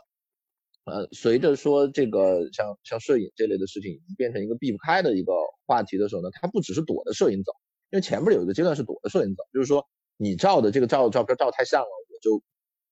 [0.84, 5.32] 呃，随着说这个像像摄影这类的事情已经变成一个避不开的一个
[5.66, 7.52] 话题的时候呢，它不只是躲着摄影走，
[7.90, 9.84] 因为前面有一个阶段是躲着摄影走，就是说
[10.16, 12.42] 你照的这个照照片照太像了，我就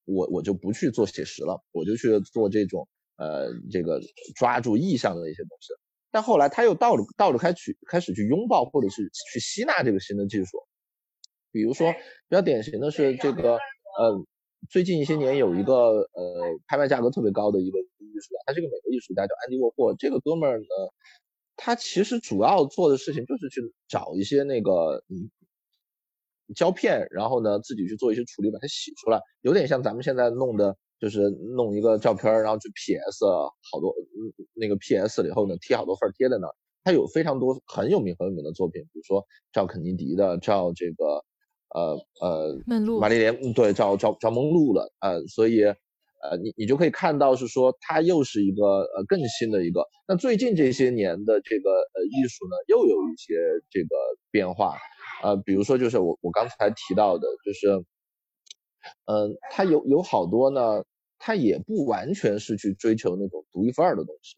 [0.05, 4.01] 我我就不去做写实了，我就去做这种呃这个
[4.37, 5.73] 抓住意象的一些东西。
[6.13, 10.59] 但后来他又倒着倒着开始开始去拥抱或者是去吸纳这个新的技术，
[11.51, 11.91] 比如说
[12.29, 14.25] 比较典型的是这个呃
[14.69, 15.75] 最近一些年有一个
[16.13, 19.95] 呃拍卖价格特别高的一个艺术家，他是个美国艺术家叫安迪沃霍。
[19.99, 20.67] 这个哥们儿呢，
[21.57, 25.31] 他其实主要做的事情就是去找一些那个嗯
[26.55, 30.77] 胶片，然后呢自己去做一些处理，把它洗出来，有点像咱们现在弄的。
[31.03, 33.93] 就是弄一个照片，然后去 PS 好多，
[34.55, 36.55] 那个 PS 了以后呢，贴好多份贴在那儿。
[36.85, 41.25] 他有非常多很有名很有名的作品，比如说照肯尼迪的，照这个
[41.75, 49.85] 呃呃梦露玛丽莲，嗯对，照照照梦露了，呃，所以呃你你就可以看到是说它又是一个呃更新的一个。
[50.07, 53.35] 那最近这些年的这个呃艺术呢，又有一些
[53.71, 53.89] 这个
[54.31, 54.77] 变化，
[55.25, 57.85] 呃，比如说就是我我刚才提到的，就是
[59.07, 60.83] 嗯，它有有好多呢，
[61.25, 64.37] 它也不完全是去追求那种独一份儿的东西。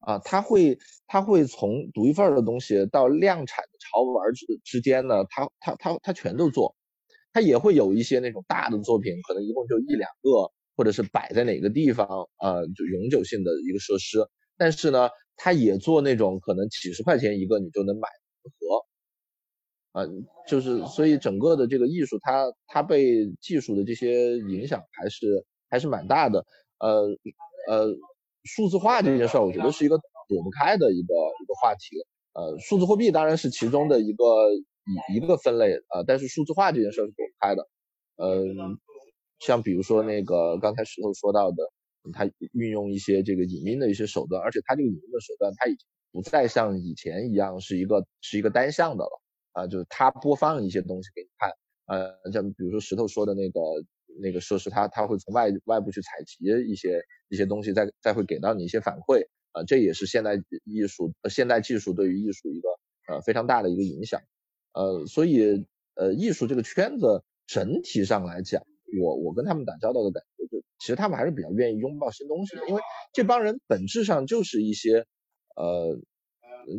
[0.00, 6.76] 啊，他会他会从独一份儿的东西到量产的潮玩之之间呢，他他他他全都做，
[7.32, 12.06] 他也会有一些那种大的作品，可能一共就一两个，或者是摆在哪个地方，
[12.38, 14.18] 呃，就永久性的一个设施。
[14.56, 18.08] 但是呢，他也做那种可能几十块钱一个你就能买
[18.44, 20.06] 的盒，啊，
[20.46, 26.44] 就是所以整个的这个艺术，它它被技术的这些影响还是还是蛮大的，
[26.78, 27.08] 呃
[27.68, 27.96] 呃。
[28.44, 31.96] 数字化这件事儿，我觉得是一个躲不开的一个一个话题。
[32.32, 37.68] 呃，数字货币当然是其中的一个一一个分类呃，但是数字化这件事儿是躲不开的。
[38.16, 38.46] 呃，
[39.40, 41.56] 像比如说那个刚才石头说到的，
[42.14, 49.20] 他运用一些这个影音的一些手段，而且他这个影音的手段，他已经不再像以前一样是一个是一个单向的了
[49.52, 51.52] 啊，就是他播放一些东西给你看。
[51.86, 53.60] 呃，像比如说石头说的那个。
[54.20, 62.68] 那个设施，它它会从外外部去采集一些一些东西，再再会给到你一些反馈啊，这也是现代艺术、现代技术对于艺术一个
[63.08, 64.20] 呃非常大的一个影响，
[64.72, 68.62] 呃，所以呃艺术这个圈子整体上来讲，
[69.00, 72.80] 我我跟他们打交道的感觉，就其实他们还是比较愿意拥抱新东西的，因为
[73.12, 75.06] 这帮人本质上就是一些
[75.56, 75.98] 呃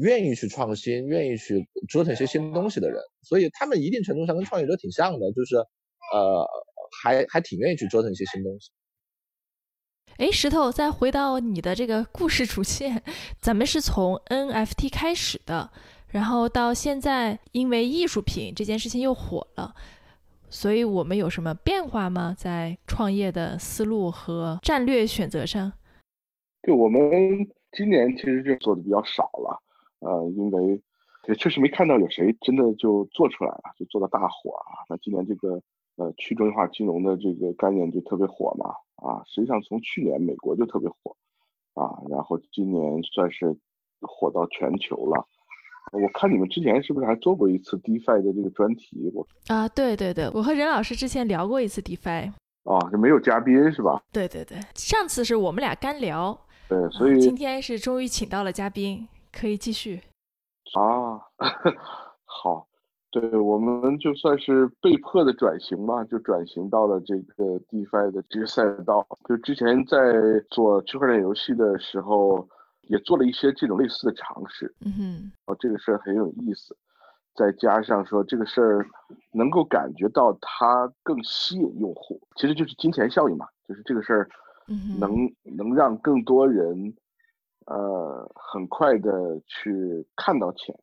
[0.02, 5.56] 愿意去创新、愿意去折腾一些新东西的人，所以他们一定程度上跟创业者挺像的，就是
[6.14, 6.48] 呃。
[7.02, 8.70] 还还挺愿意去折腾一些新东西。
[10.18, 13.02] 哎，石头，再回到你的这个故事主线，
[13.40, 15.72] 咱们是从 NFT 开始的，
[16.08, 19.74] 然后到现在，因为艺术品这件事情又火了，
[20.50, 22.36] 所以我们有什么变化吗？
[22.38, 25.72] 在创业的思路和战略选择上？
[26.64, 27.00] 就我们
[27.72, 29.64] 今年其实就做的比较少了，
[30.00, 30.82] 呃，因为
[31.30, 34.84] 也确实没看到有谁真的就做出来了，就做的大火啊。
[34.90, 35.62] 那今年这个。
[36.00, 38.70] 呃，去中心化金融的这个概念就特别火嘛，
[39.06, 41.14] 啊，实际上从去年美国就特别火，
[41.74, 43.54] 啊，然后今年算是
[44.02, 45.28] 火到全球了。
[45.92, 49.12] 我看你们之前是不是还做过一次 DeFi 的这个专题？
[49.14, 52.32] 我啊，对对对，我和任老师之前聊过一次 DeFi。
[52.64, 54.02] 啊，就没有嘉宾是吧？
[54.14, 56.40] 对对对，上次是我们俩干聊。
[56.70, 60.00] 对，所以今天是终于请到了嘉宾，可以继续。
[60.76, 61.20] 啊，
[62.24, 62.69] 好。
[63.12, 69.06] 对，我们就算是被迫的转型吧，就转型到了这个 DeFi 的这个赛道。
[69.28, 69.98] 就之前在
[70.52, 72.48] 做区块链游戏的时候，
[72.84, 74.72] 也做了一些这种类似的尝试。
[74.86, 76.78] 嗯哼，哦，这个事儿很有意思。
[77.36, 78.86] 再加上说这个事儿
[79.32, 84.30] 能够感觉到它更吸引用户，其实就是金钱效应嘛，就是这个事儿
[85.00, 86.94] 能能让更多人
[87.66, 90.78] 呃很快的去看到钱。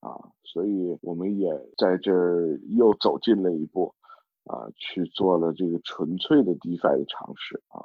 [0.00, 3.94] 啊，所以我们也在这儿又走进了一步，
[4.44, 7.82] 啊，去做了这个纯粹的 DeFi 的尝试啊。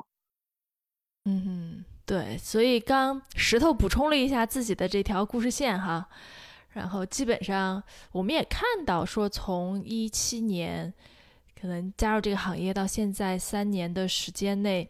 [1.25, 6.07] 嗯，对，所以刚石头补充了一下自己的这条故事线哈，
[6.73, 10.93] 然后基本上我们也看到说，从一七年
[11.59, 14.89] 可能加入这个行业到现在三年的时间内，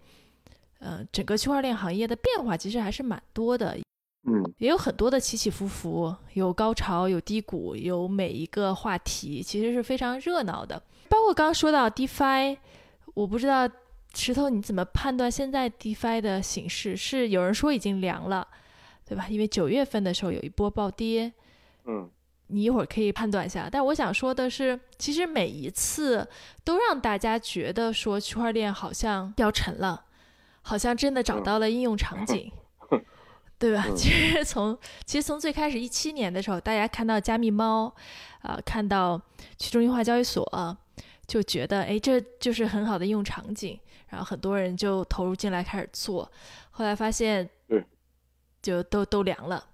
[0.79, 3.77] 嗯，整个区块链行业的变化其实还是蛮多的。
[4.25, 10.81] 嗯，也有很多的起起伏伏，有高潮，有低谷，有每一个话题，其实是非常热闹的。
[11.09, 12.57] 包括刚刚说到 DeFi，
[13.13, 13.69] 我不知道
[14.13, 16.95] 石头你怎么判断现在 DeFi 的形势？
[16.95, 18.47] 是有人说已经凉了，
[19.05, 19.27] 对吧？
[19.27, 21.33] 因为九月份的时候有一波暴跌。
[21.85, 22.09] 嗯，
[22.47, 23.67] 你一会儿可以判断一下。
[23.69, 26.25] 但我想说的是，其实每一次
[26.63, 30.05] 都让大家觉得说区块链好像要沉了，
[30.61, 32.49] 好像真的找到了应用场景。
[33.63, 33.85] 对吧？
[33.95, 37.85] 其实从其实从最开始一七年的时候，大家看到加密猫，
[38.41, 39.17] 啊，看到
[39.57, 40.77] 去中心化交易所，
[41.25, 46.29] 就觉得哎，这就是很好的应用场景，然后很多人就投入进来开始做。
[46.71, 47.49] 后来发现，
[48.61, 49.65] 就都都凉了。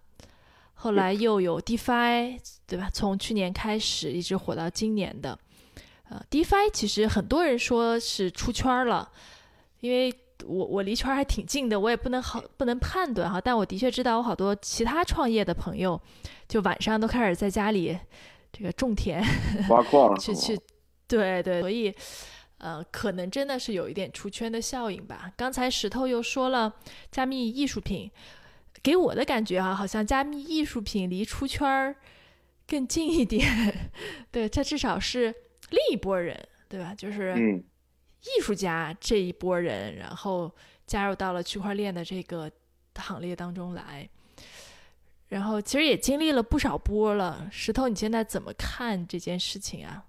[0.76, 2.92] 后来又有 DeFi，对吧？
[2.94, 5.36] 从去年开始一直火到今年的，
[6.10, 9.12] 呃，DeFi 其实很多人说是出圈了，
[9.80, 10.16] 因为。
[10.46, 16.00] 我我离圈还挺近的，我也不能好不能判断哈，但我的确知道我好多其他创业的朋友，
[16.48, 17.98] 就晚上都开始在家里
[18.52, 19.24] 这个种田
[19.70, 20.60] 挖矿 去去，
[21.08, 21.94] 对对，所以
[22.58, 25.32] 呃，可能真的是有一点出圈的效应吧。
[25.38, 26.74] 刚才石头又说了
[27.12, 28.10] 加密艺术品，
[28.82, 31.96] 给我的感觉哈，好像加密艺术品离出圈
[32.68, 33.92] 更近一点，
[34.32, 35.34] 对，它至少是
[35.70, 36.94] 另一波人，对吧？
[36.96, 37.64] 就是嗯
[38.22, 40.52] 艺术家这一波人，然后
[40.86, 42.52] 加入到了区块链的这个
[42.96, 44.08] 行列当中来。
[45.28, 47.48] 然后其实也经历了不少波了。
[47.52, 50.04] 石头，你现在怎么看这件事情啊？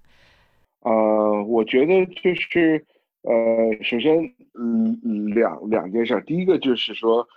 [0.80, 2.82] 呃，我觉得就是
[3.20, 4.16] 呃，首先
[4.54, 7.28] 嗯两两件事，第一个就是说，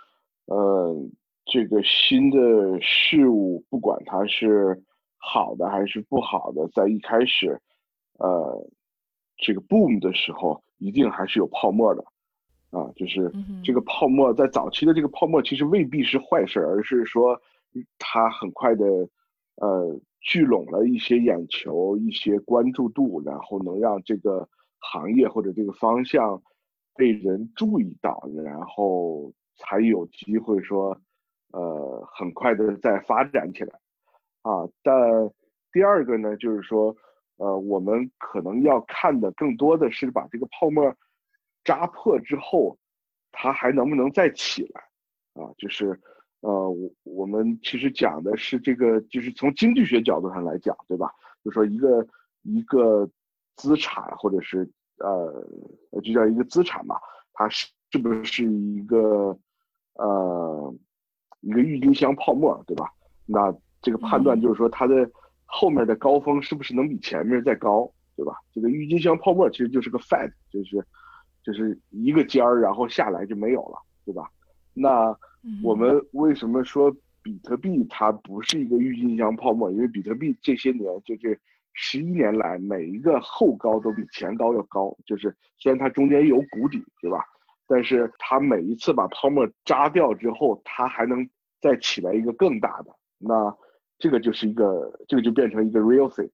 [0.46, 0.96] 呃，
[1.44, 2.38] 这个新的
[2.80, 4.82] 事物，不管它是
[5.18, 7.60] 好的还是不好的，在一开始，
[8.18, 8.66] 呃，
[9.36, 12.04] 这个 boom 的时候，一定还是有泡沫的，
[12.70, 17.40] 啊，就是这个泡沫在早期的这个泡沫其实未必是坏事，而是说
[17.98, 18.84] 它很快的，
[19.56, 20.00] 呃。
[20.26, 26.42] 聚拢了一些眼球、一些关注度，然后能让这个行业或者这个方向
[26.96, 30.98] 被人注意到，然后才有机会说，
[31.52, 33.78] 呃，很快的再发展起来，
[34.40, 34.66] 啊。
[34.82, 35.30] 但
[35.70, 36.96] 第二个呢，就是说，
[37.36, 40.94] 呃，我们可能要看的更多的是把这个泡沫
[41.64, 42.76] 扎破之后，
[43.32, 46.00] 它还能不能再起来，啊，就是。
[46.40, 51.10] 呃，我我们其实讲的是这个，就是从经济学角度上来讲，对吧？
[51.42, 52.06] 就说一个
[52.42, 53.08] 一个
[53.56, 55.42] 资产或者是呃，
[56.02, 57.00] 就叫一个资产吧，
[57.32, 59.34] 它是是不是一个
[59.94, 60.74] 呃
[61.40, 62.92] 一个郁金香泡沫，对吧？
[63.24, 65.10] 那这个判断就是说它的
[65.44, 68.34] 后面的高峰是不是能比前面再高，对吧？
[68.52, 70.84] 这个郁金香泡沫其实就是个 fat，就是
[71.42, 74.28] 就是一个尖儿，然后下来就没有了，对吧？
[74.72, 75.16] 那
[75.62, 79.70] 我们为什么说比特币它不是一个郁金香泡沫？
[79.70, 81.38] 因为比特币这些年就这
[81.72, 84.96] 十一年来，每一个后高都比前高要高。
[85.06, 87.24] 就是虽然它中间有谷底，对吧？
[87.66, 91.28] 但是它每一次把泡沫扎掉之后，它还能
[91.60, 92.94] 再起来一个更大的。
[93.18, 93.56] 那
[94.04, 96.28] 这个就是一个，这个就变成一个 real thing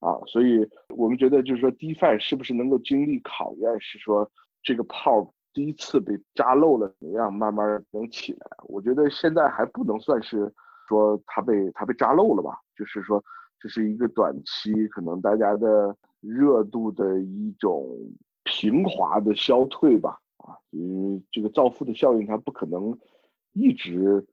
[0.00, 0.18] 啊。
[0.26, 3.80] 所以我们觉得就是说，DeFi 是不是能够经历考验？
[3.80, 4.28] 是说
[4.64, 5.32] 这个泡。
[5.52, 7.32] 第一次被扎漏了，怎么样？
[7.32, 8.40] 慢慢能起来。
[8.64, 10.52] 我觉得现在还不能算是
[10.88, 13.22] 说它被它被扎漏了吧，就是说
[13.60, 17.88] 这是一个短期可能大家的热度的一种
[18.42, 20.18] 平滑的消退吧。
[20.38, 22.98] 啊，因为这个造富的效应它不可能
[23.52, 24.26] 一直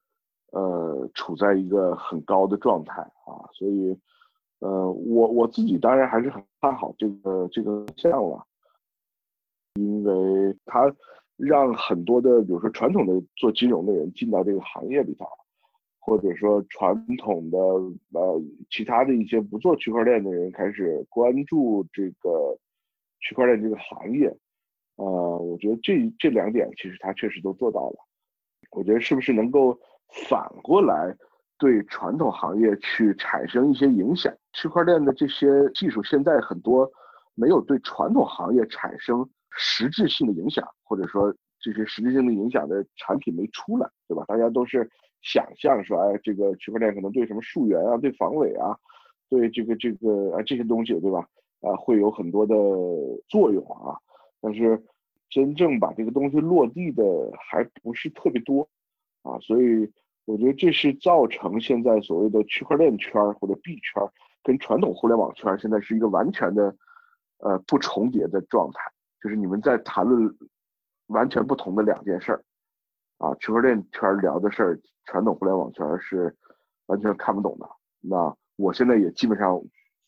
[0.52, 3.98] 呃处在一个很高的状态啊，所以
[4.60, 8.46] 呃我我自己当然还是很看好这个这个项了。
[9.76, 10.94] 因为它
[11.38, 15.26] 让很多的，比如说传统的做金融的人进到这个行业里头，
[15.98, 22.60] 或者说传统的呃其他的一些不做区块链的人开始关注这个
[23.22, 24.28] 区块链这个行业，
[24.98, 27.96] 呃，我觉得这这两点其实它确实都做到了。
[28.72, 29.80] 我觉得是不是能够
[30.30, 31.16] 反过来
[31.58, 34.34] 对传统行业去产生一些影响？
[34.54, 36.90] 区块链的这些技术现在很多
[37.36, 39.30] 没有对传统行业产生。
[39.54, 44.24] 实质性的影响，或者说这些实质性的影响的产品没出来，对吧？
[44.26, 44.90] 大家都是
[45.22, 48.74] 想象说，哎，这个区块链可能对什么溯源啊、对防伪啊、
[49.30, 51.28] 对这个这个啊这些东西，对吧？
[51.60, 52.56] 啊，会有很多的
[53.28, 54.00] 作用啊。
[54.40, 54.82] 但是
[55.30, 57.04] 真正把这个东西落地的
[57.38, 58.66] 还不是特别多
[59.24, 59.92] 啊，所以
[60.26, 64.02] 我觉得这是造成现在所谓的区块链圈或者币圈
[64.44, 66.76] 跟传统互联网圈现在是一个完全的
[67.38, 68.80] 呃不重叠的状态。
[69.22, 70.36] 就是你们在谈论
[71.08, 72.44] 完全不同的两件事儿，
[73.18, 76.36] 啊，区块链圈聊的事儿，传统互联网圈是
[76.88, 77.70] 完全看不懂的。
[78.00, 79.62] 那我现在也基本上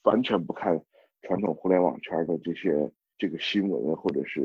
[0.04, 0.82] 完全不看
[1.22, 4.42] 传统互联网圈的这些这个新闻或者是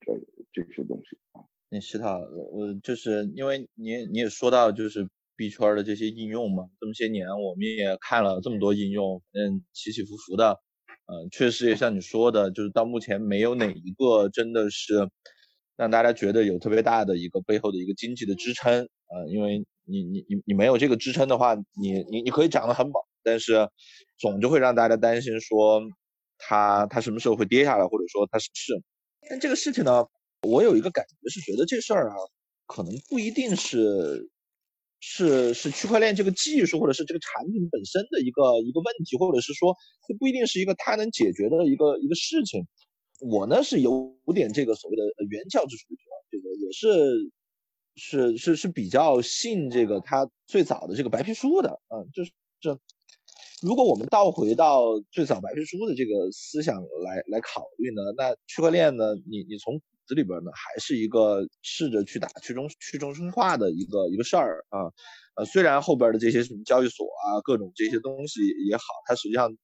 [0.00, 0.12] 这
[0.52, 1.40] 这些东西啊。
[1.72, 2.18] 那石涛，
[2.52, 10.58] 我就是因为你你也说到就是币圈的这些应用嘛，这么些年我们也看了这么多应用，嗯，起起伏伏的。
[11.06, 15.08] 嗯，确实也像你说的，就是到目前没有哪一个真的是
[15.76, 23.68] 让大家觉得有特别大的一个背后的一个经济的支撑啊，因为你你你你没有这个支撑的话，你你你可以涨得很猛，但是
[24.18, 25.80] 总就会让大家担心说
[26.38, 28.50] 它它什么时候会跌下来，或者说它是？
[29.28, 30.04] 但这个事情呢，
[30.42, 32.16] 我有一个感觉是觉得这事儿啊，
[32.66, 34.30] 可能不一定是。
[35.02, 39.74] 是是区块链这个技术，或者是这个产品本身的一个一个问题，或者是说
[40.06, 42.62] 这不一定是一个它能解决的一个一个事情。
[43.18, 47.32] 我呢是有点这个所谓的原教旨主义者，这个也是
[47.94, 52.30] 是是是比较信这个它最早的这个白皮书的，嗯，就是
[52.60, 52.78] 这。
[53.62, 59.80] 如果我们倒回到最早白皮书的这个思想来来考虑呢，那区块链呢，你你从
[60.10, 64.90] 这里边呢，还是一个试着去打去中去中心化的一个一个事儿啊，
[65.36, 69.56] 呃，虽然后边的这些什么交易所啊，各种这些东西也好，它实际上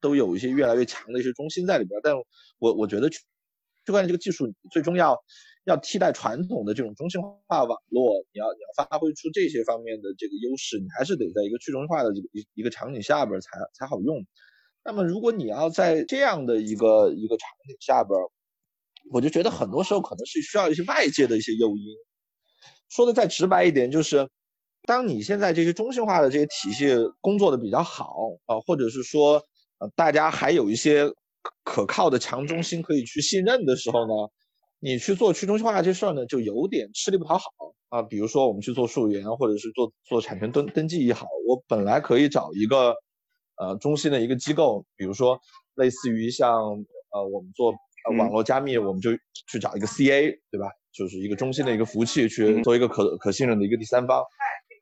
[0.00, 2.00] 都有一些越来越强的一些中心在里边。
[2.02, 2.16] 但
[2.58, 3.20] 我我觉得去
[3.86, 5.16] 区块链这个技术最终要
[5.66, 14.26] 要替代传统的这种中心化网络，你要你要发挥出这些方面的这个优势，你还是得在一个去中心化的这个一一个场景下边才才好用。
[14.82, 18.18] 那么如果你要在这样的一个一个场景下边，
[19.10, 21.84] 我就觉得很多时候可能是需要一些外界的一些诱因。
[22.88, 24.28] 说的再直白一点，就是
[24.82, 26.88] 当你现在这些中心化的这些体系
[27.20, 29.42] 工作的比较好啊，或者是说
[29.78, 31.08] 呃大家还有一些
[31.64, 34.12] 可靠的强中心可以去信任的时候呢，
[34.80, 37.46] 你去做去中心化这事儿呢，就有点吃力不讨好
[37.88, 38.02] 啊。
[38.02, 42.94] 比如说我们去做溯源，或者是做做产权登登记也好，我本来可以找一个
[43.56, 45.40] 呃中心的一个机构，比如说
[45.74, 46.60] 类似于像
[47.12, 47.72] 呃我们做。
[48.08, 49.10] 呃，网络加密，我们就
[49.48, 50.66] 去找一个 CA，对吧？
[50.92, 54.24] 就是一个中心的一个服务器，去做一个可可信任的一个第三方。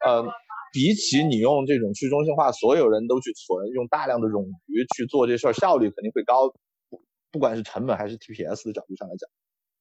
[0.07, 0.25] 呃，
[0.73, 6.49] 比起你用这种去中心化，所有人都去存，用大量的冗余去做这事儿，效率肯定会高，
[6.89, 7.03] 不
[7.33, 9.29] 不管是成本还是 TPS 的角度上来讲。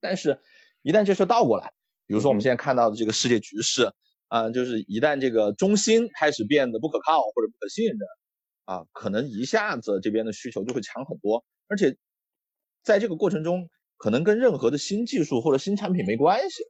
[0.02, 0.40] 但是，
[0.82, 1.72] 一旦这事倒过来，
[2.08, 3.92] 比如说我们现在看到的这个世界局势，
[4.28, 8.00] 啊，就是一旦这个中心开始变得不可靠或者不可信任，
[8.66, 11.96] 啊，可能一下子这边的需求就会强很多，而且。
[12.88, 16.64] 在这个过程中，可能跟任何的新技术或者新产品没关系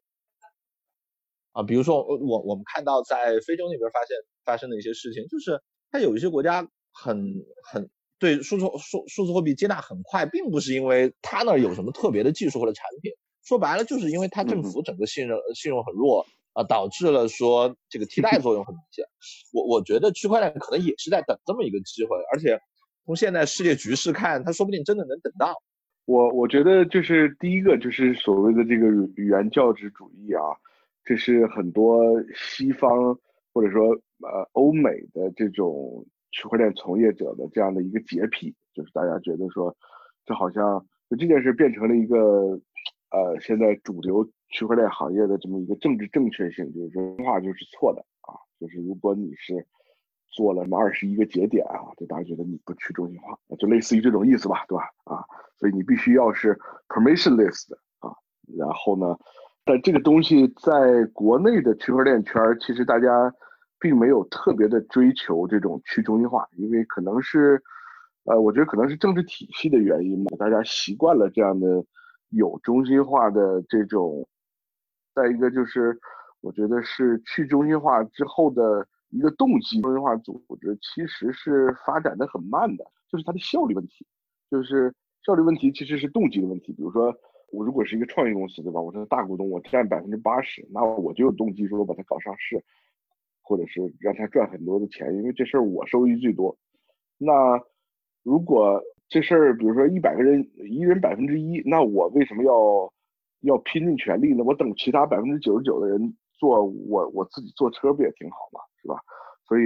[1.52, 1.62] 啊。
[1.62, 5.62] 比如说，我我们看到在非洲那边发现发生的一些事情，就是
[5.92, 7.36] 它有一些国家很
[7.72, 7.88] 很
[8.18, 13.12] 对数字数数字货币接纳很快，并不是因为它那儿有什么特别的技术或者产品，
[13.44, 19.06] 说白了就是因为它政府整个信任信用很弱啊，导致了说这个替代作用很明显。
[19.54, 22.60] 我我觉得区块链可能也是在等这么一个机会，而且
[23.06, 25.54] 从现在世界局势看，它说不定真的能等到。
[26.08, 28.88] 我我觉得就是第一个就是所谓的这个
[29.18, 30.42] 原教旨主义啊，
[31.04, 32.02] 这是很多
[32.34, 33.14] 西方
[33.54, 33.90] 或者说
[34.22, 39.76] 呃欧美的这种区块链从业者的这样的一个洁癖，就是大家觉得说，
[40.26, 40.80] 这好像
[41.10, 42.18] 就这件事变成了一个
[43.12, 48.32] 呃现在主流区块链行业的这么一个政治正确性，就是说话就是错的啊，
[48.62, 49.68] 就是如果你是。
[50.30, 51.80] 做了什么二十一个节点啊？
[51.98, 54.84] 就大家觉得你不去中心化，就类似于这种意思吧，对吧？
[55.06, 55.26] 啊，
[55.58, 56.58] 所以你必须要是
[56.90, 58.14] permissionless 的啊。
[58.58, 59.18] 然后呢，
[59.66, 63.34] 但这个东西在国内的区块链圈其实大家
[63.80, 67.62] 并没有特别的追求这种去中心化，因为可能是，
[68.26, 71.84] 呃，我觉得可能是政治体系的原因吧，大家习惯了这样的
[72.30, 74.28] 有中心化的这种。
[75.16, 75.98] 再一个就是，
[76.42, 78.88] 我觉得是去中心化之后的。
[79.10, 84.06] 一个动机多元化组织其实是发展的很慢的，就是它的效率问题，
[84.52, 84.94] 就是
[85.26, 86.74] 效率问题其实是动机的问题。
[86.74, 87.16] 比如说，
[87.52, 88.82] 我如果是一个创业公司，对吧？
[88.82, 92.62] 我是大股东，我占百分之八十，那我就有动机说我把它搞上市，
[93.42, 96.58] 或者是让它赚很多的钱，因为这事儿我收益最多。
[97.18, 97.60] 那
[98.24, 102.94] 如果这事儿，比如说一百个人，一人百分之一，那我为什么要
[103.40, 104.44] 要拼尽全力呢？
[104.44, 108.62] 我等其他百分之九十九的人做，我我自己坐车不也挺好吗？
[108.82, 108.96] 是吧？
[109.46, 109.64] 所以，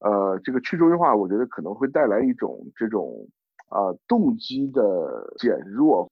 [0.00, 3.26] 呃，这个去中心化，我觉得可能会带来一种这种
[3.68, 6.10] 啊动机的减弱。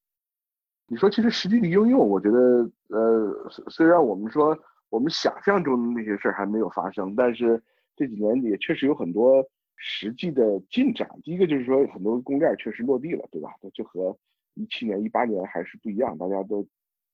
[0.86, 4.56] 你说，其实实际的应用，我觉得，呃，虽然我们说
[4.88, 7.62] 我们想象中的那些事儿还没有发生，但是
[7.94, 9.44] 这几年也确实有很多
[9.76, 11.08] 实际的进展。
[11.22, 13.50] 第一个就是说，很多公链确实落地了，对吧？
[13.62, 14.16] 那就和
[14.54, 16.66] 一七年、一八年还是不一样，大家都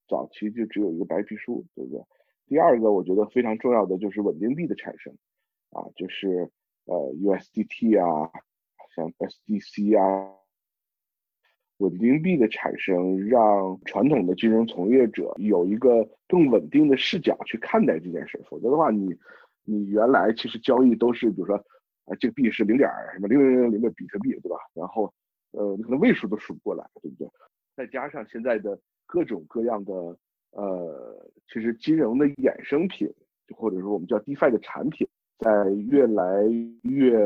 [0.08, 2.02] 早期就只有一个白皮书，对不对？
[2.48, 5.12] 第二个我觉得非常重要的就是稳定币的产生，
[5.70, 6.48] 啊，就是
[6.84, 8.30] 呃 USDT 啊，
[8.94, 10.32] 像 SDC 啊，
[11.78, 18.40] 稳定币的产生让传统的金融从业者有一个更稳定的视角去看待这件事。
[18.48, 19.12] 否则的话，你
[19.64, 21.56] 你原来其实交易都是比如说
[22.04, 24.56] 啊这个币是零点什么零零零零的比特币，对吧？
[24.72, 25.12] 然后
[25.50, 27.28] 呃你可能位数都数不过来，对不对？
[27.74, 30.16] 再加上现在的各种各样的。
[30.52, 33.12] 呃，其实金融的衍生品，
[33.54, 35.06] 或者说我们叫 DeFi 的产品，
[35.38, 36.42] 在越来
[36.82, 37.16] 越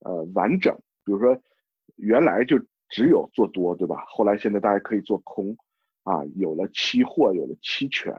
[0.00, 0.74] 呃完整。
[1.04, 1.36] 比如说，
[1.96, 2.58] 原来就
[2.88, 4.04] 只有做多，对吧？
[4.06, 5.56] 后来现在大家可以做空，
[6.04, 8.12] 啊，有了期货，有了期权，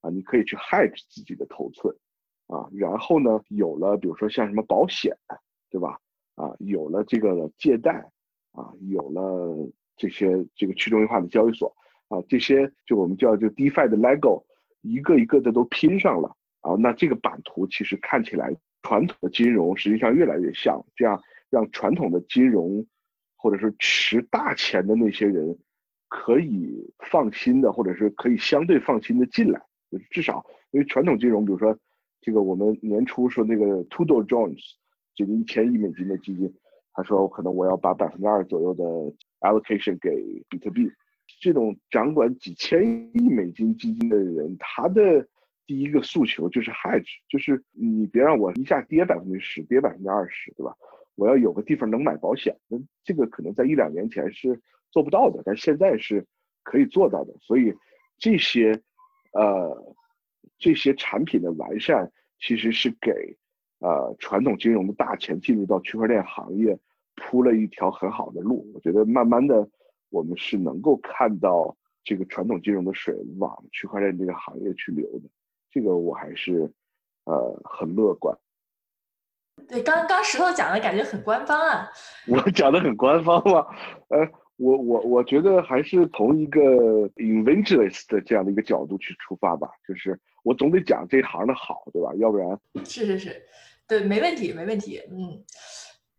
[0.00, 1.94] 啊，你可以去 hedge 自己的头寸，
[2.46, 5.16] 啊，然后呢，有了比如说像什么保险，
[5.70, 5.98] 对吧？
[6.36, 8.10] 啊，有了这个借贷，
[8.52, 11.74] 啊，有了这些这个去中心化的交易所。
[12.08, 14.44] 啊，这些就我们叫就 DeFi 的 Lego，
[14.82, 16.74] 一个一个的都拼上了啊。
[16.78, 22.86] 那这个版图其实看起来传统的金融实际上越来越像，这样让传统的金融
[23.36, 25.58] 或者是持大钱的那些人
[26.08, 29.60] 可以放心的，或者是可以相对放心的进来。
[29.90, 31.76] 就是至少因为传统金融，比如说
[32.20, 34.60] 这个我们年初说那个 Tudor Jones
[35.14, 36.52] 这个一千亿美金的基金，
[36.92, 38.84] 他说可能我要把百分之二左右的
[39.40, 40.10] allocation 给
[40.48, 40.88] 比特币。
[41.38, 42.82] 这种掌管几千
[43.12, 45.26] 亿美金基金的人，他的
[45.66, 50.74] 第一个诉求就是 hedge，就是你别让我一下跌百分之十，跌百分之二十，对吧？
[51.14, 52.56] 我要有个地方能买保险。
[52.68, 54.60] 那这个可能在一两年前是
[54.90, 56.24] 做不到的，但现在是
[56.62, 57.34] 可以做到的。
[57.40, 57.74] 所以
[58.18, 58.80] 这些
[59.32, 59.94] 呃
[60.58, 63.36] 这些产品的完善，其实是给
[63.80, 66.78] 呃传统金融的大钱进入到区块链行业
[67.14, 68.66] 铺了一条很好的路。
[68.74, 69.68] 我觉得慢慢的。
[70.16, 75.28] 我们是能够看到这个传统金融的水往区块链这个行业去流的，
[75.70, 76.72] 这个我还是
[77.24, 78.34] 呃很乐观。
[79.68, 81.90] 对，刚刚石头讲的感觉很官方啊。
[82.26, 83.66] 我讲的很官方吗？
[84.08, 86.60] 呃，我我我觉得还是从一个
[87.16, 92.10] inventorist 的这样的一个角度去出发吧，就是我总得讲这行的好，对吧？
[92.16, 93.42] 要不然是是是，
[93.86, 95.44] 对，没问题，没问题，嗯。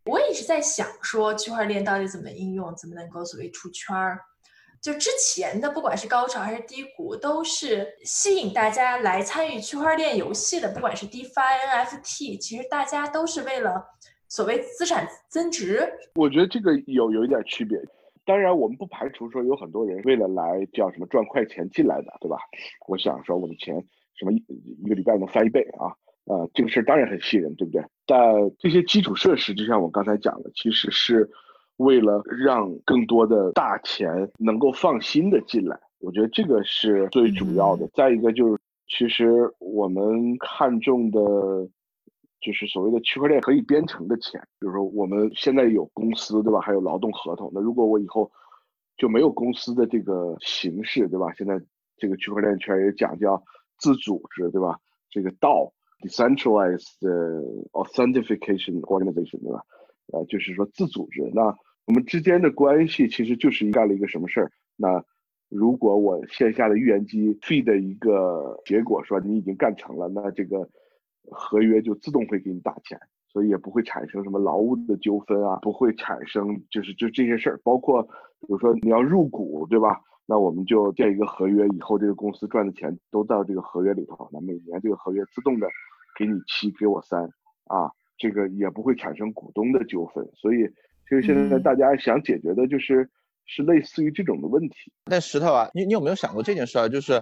[0.07, 4.19] 我也是在想，说区块链到底怎么应用，怎么能够所谓出圈儿？
[4.81, 10.71] 就之前的不管是高潮还是低谷，都是吸引大家来参与区块链游戏的。
[10.71, 13.83] 不管是 DeFi、NFT，其实大家都是为了
[14.29, 15.91] 所谓资产增值。
[16.15, 17.77] 我觉得这个有有一点区别。
[18.23, 22.37] 当然，我们不排除说有很多人为了来叫什么赚快钱进来的，对吧？
[22.87, 23.75] 我想说我的钱
[24.15, 25.91] 什么一个礼拜能翻一倍啊？
[26.25, 27.81] 呃，这个事儿当然很吸引人，对不对？
[28.07, 31.29] 但这些基础设施，就像我刚才讲的，其实是
[31.75, 35.77] 为了让更多的大钱能够放心的进来。
[35.99, 37.85] 我觉得这个是最主要的。
[37.93, 41.19] 再一个就是，其实我们看重的，
[42.39, 44.39] 就是所谓的区块链可以编程的钱。
[44.57, 46.61] 比如说，我们现在有公司，对吧？
[46.61, 47.51] 还有劳动合同。
[47.53, 48.31] 那如果我以后
[48.95, 51.33] 就没有公司的这个形式，对吧？
[51.33, 51.59] 现在
[51.97, 53.43] 这个区块链圈也讲叫
[53.79, 54.79] 自组织，对吧？
[55.09, 55.73] 这个道。
[56.01, 56.97] Decentralized
[57.71, 59.61] authentication organization，对吧？
[60.13, 61.29] 呃，就是说自组织。
[61.33, 64.51] 那我们之间的关系其实就是干了一个什么事儿？
[64.75, 65.03] 那
[65.49, 70.67] 如果我线下的预言机 feed 一个结果说你已经干成了，那这个
[71.31, 72.99] 合约就自动会给你打钱，
[73.31, 77.59] 所以也不会产生什么劳务的纠纷啊，不会产生就是就这些事儿。
[77.63, 79.99] 包括比如说你要入股，对吧？
[80.29, 84.29] 那我们就建一个合约，以后这个公司赚的钱都到这个合约里头。
[84.33, 85.65] 那每年这个合约自动的
[86.17, 87.21] 给你七，给我三，
[87.65, 90.27] 啊，这个也不会产生股东的纠纷。
[90.33, 90.67] 所以，
[91.07, 93.07] 其实现在大家想解决的就是
[93.45, 94.91] 是类似于这种的问题。
[95.05, 96.89] 但石头啊，你你有没有想过这件事儿？
[96.89, 97.21] 就是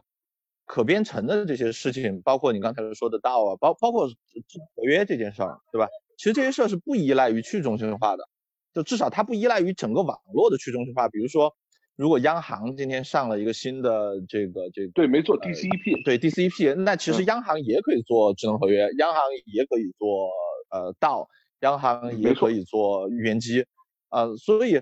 [0.66, 5.90] 可编程的这些事情，包括你刚才说的道啊，包包括合约这件事儿，对吧？
[6.18, 8.30] 其实这些事儿是不依赖于去中心化的，
[8.74, 11.10] 就至少它不依赖于整个网络的去中心化。
[11.10, 11.54] 比如说。
[11.96, 20.30] 如果央行今天上了一个新的这个这个对，没错，DCP 对 DCP，那其实央行也可以做智能合约，央行也可以做
[20.72, 21.28] 呃道，
[21.62, 23.66] 央行也可以做预言机，
[24.10, 24.76] 呃，所以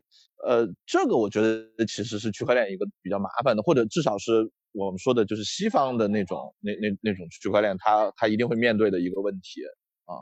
[0.44, 9.62] 呃这个我觉得其实是区块链一个比较麻烦的，或者至少是我们说的就是西方的那种那那那种区块链，它它一定会面对的一个问题
[10.06, 10.18] 啊。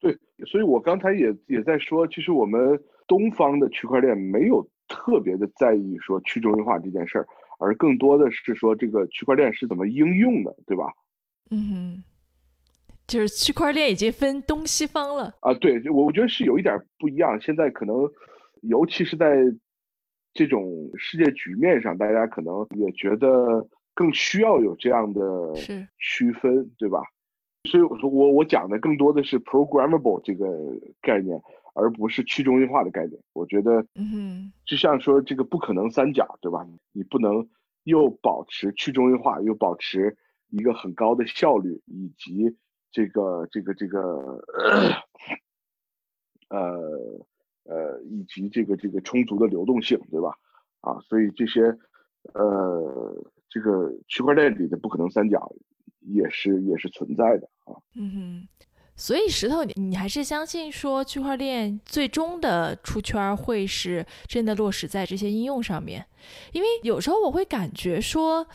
[0.00, 2.76] 对，所以我刚才也也在说，其实我们
[3.10, 4.64] 东方的区块链没有。
[4.92, 7.26] 特别的在意说去中心化这件事儿，
[7.60, 10.92] 而更多的是说这个区块链是怎么应用的，对吧？
[11.52, 12.02] 嗯，
[13.06, 15.54] 就是区块链已经分东西方了啊。
[15.54, 17.40] 对，我我觉得是有一点不一样。
[17.40, 18.10] 现在可能，
[18.62, 19.36] 尤其是在
[20.34, 25.20] 这种世界局面上，大家可能也觉得更需要有这样的
[26.00, 27.00] 区分，对吧？
[27.70, 30.48] 所以我说我我讲的更多的是 programmable 这个
[31.00, 31.40] 概念。
[31.74, 36.66] 而不是去中心化的概念，我觉得，嗯，就像说这个不可能三角，对吧？
[36.92, 37.48] 你不能
[37.84, 40.16] 又保持去中心化，又保持
[40.48, 42.56] 一个很高的效率，以及
[42.90, 44.44] 这个这个这个，
[46.48, 47.26] 呃
[47.64, 50.34] 呃，以及这个这个充足的流动性，对吧？
[50.80, 51.62] 啊，所以这些，
[52.34, 55.52] 呃，这个区块链里的不可能三角
[56.00, 57.76] 也是也是存在的啊。
[57.94, 58.48] 嗯哼。
[59.00, 66.04] 所以石头，你你还是相信说区块链最终的出圈会是真的落实在这些应用上面？
[66.52, 68.46] 因为有时候我会感觉说，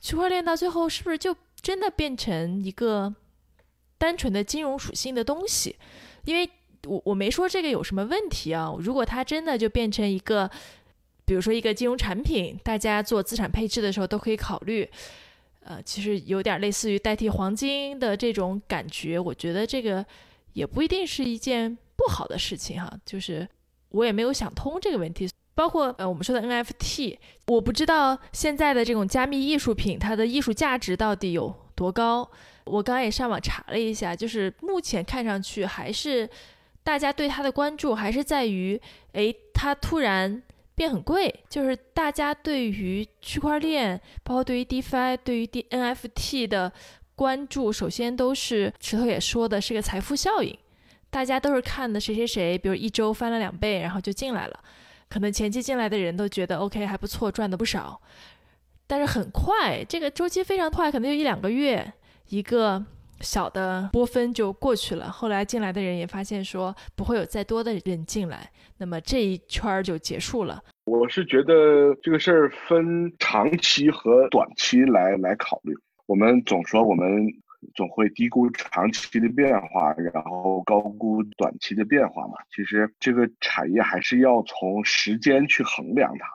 [0.00, 3.14] 区块链到最后是不是就真的变成一个
[3.98, 5.76] 单纯的金融属性的东西？
[6.24, 6.48] 因为
[6.86, 8.74] 我我没说这个有什么问题啊。
[8.80, 10.50] 如果它真的就变成一个，
[11.26, 14.88] 比如说一个金融产品，大家做资产配置的时候都可以考虑。
[15.68, 20.04] 呃，其实有点类似于代替黄金的这种感觉，我觉得这个
[20.54, 22.90] 也不一定是一件不好的事情哈。
[23.04, 23.46] 就是
[23.90, 25.28] 我也没有想通这个问题。
[25.54, 32.30] 包括呃，我们说的 NFT，我不知道现在的这种加密艺术品它的艺术价值到底有多高。
[32.64, 36.30] 我刚刚也上网查了一下，就是目前看上去还是
[36.84, 38.80] 大家对它的关注还是在于，
[39.12, 40.40] 哎，它突然
[40.78, 46.72] 变很贵，就是大家对于区块链，包括对于 DeFi、对于 D NFT 的
[47.16, 50.56] 关注，首先都是石头也说的是个财富效应，
[51.10, 54.60] 大家都是看的谁谁谁，比如一周翻了两倍，然后就进来了，
[55.08, 58.00] 可能前期进来的人都觉得 OK 还不错，赚的不少，
[58.86, 61.92] 但是很快，这个周期非常快，可能就一两个月，
[62.28, 62.86] 一个。
[63.20, 70.62] 小的波分就过去了，后来进来的人也发现说不会有再多的人进来，那么这一圈儿就结束了。
[70.84, 75.74] 我是觉得这个事儿分长期和短期来来考虑。
[76.06, 77.26] 我们总说我们
[77.74, 82.34] 总会低估长期的变化，然后高估短期的变化嘛。
[82.54, 86.26] 其实这个产业还是要从时间去衡量它。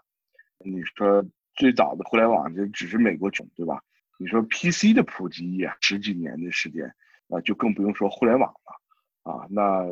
[0.59, 1.25] 你说
[1.55, 3.81] 最早的互联网就只是美国穷，对吧？
[4.23, 6.85] 你说 PC 的普及也，十几年的时间，
[7.27, 9.85] 啊，就更不用说互联网了，啊，那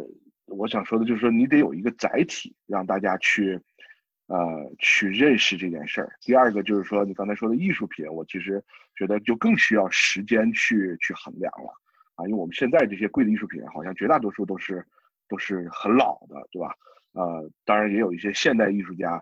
[0.45, 3.59] 我想说的就是说，你得有一个载体，让大家去，
[4.27, 6.15] 呃，去认识这件事儿。
[6.21, 8.63] 第二个就是说，你刚才说的艺术品，我其实
[8.95, 11.73] 觉得就更需要时间去去衡量了，
[12.15, 14.81] 啊，因为我们现在这些贵的艺术品，好像绝大多数都是
[15.27, 16.73] 都是很老的，对吧？
[17.11, 19.21] 呃，当然也有一些现代艺术家，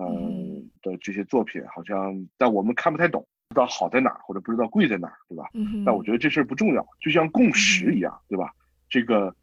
[0.00, 3.26] 嗯的这些作品，好像但我们看不太懂。
[3.56, 5.48] 不知道好在哪儿，或者不知道贵在哪儿，对吧？
[5.86, 8.52] 但我觉得这事儿不重要，就像共识一样，对吧？
[8.86, 9.34] 这个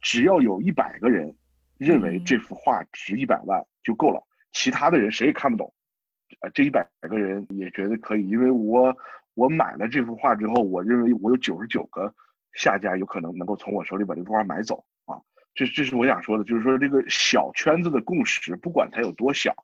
[0.00, 1.36] 只要有一百个人
[1.76, 5.70] 认为这幅画值一百万就够了，其他的人谁也看不懂，
[6.40, 8.96] 啊，这一百个人也觉得可以，因为我
[9.34, 12.10] 我买了这幅画之后，我认为我有九十九个
[12.54, 15.20] 下家有可能能够从我手里把这幅画买走啊，
[15.54, 19.54] 这这是我想说的，就是说这个小圈子的共识，不管它有多小，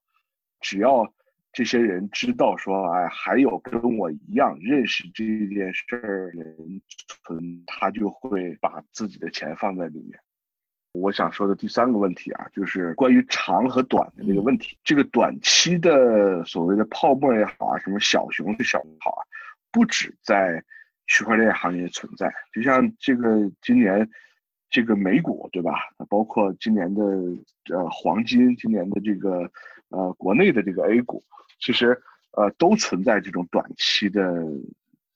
[0.60, 1.10] 只要。
[1.54, 6.82] 这些人知道说，哎，还有跟我一样认识这件事儿的人
[7.22, 10.18] 存，他就会把自己的钱放在里面。
[10.92, 14.76] 我想说的第三个问题啊，就是关于长和短的这个问题。
[14.84, 19.22] 这个短期的所谓的泡沫也好啊，什么小熊的小好啊，
[19.70, 20.62] 不止在
[21.06, 22.32] 区块链行业存在。
[22.52, 24.08] 就像这个今年
[24.70, 25.72] 这个美股对吧？
[26.08, 27.02] 包括今年的
[27.72, 29.50] 呃黄金，今年的这个
[29.94, 31.22] 呃国内的这个 A 股。
[31.60, 31.98] 其实，
[32.32, 34.22] 呃，都存在这种短期的，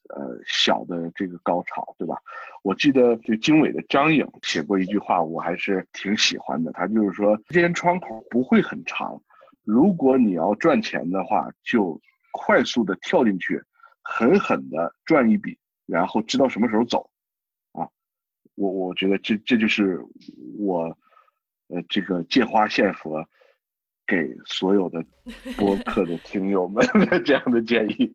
[0.08, 2.16] 呃，小的这个高潮，对吧？
[2.62, 6.72] 我记得就经纬的张颖写过一句话，我还是挺喜欢的。
[6.72, 9.20] 他就是说，时间窗口不会很长，
[9.64, 12.00] 如果你要赚钱的话，就
[12.32, 13.60] 快速的跳进去，
[14.00, 17.10] 狠狠的赚一笔，然后知道什么时候走，
[17.72, 17.88] 啊，
[18.54, 20.00] 我我觉得这这就是
[20.56, 20.96] 我，
[21.66, 23.28] 呃，这个借花献佛。
[24.08, 25.04] 给所有的
[25.58, 28.10] 播客的听友们的 这样的建议，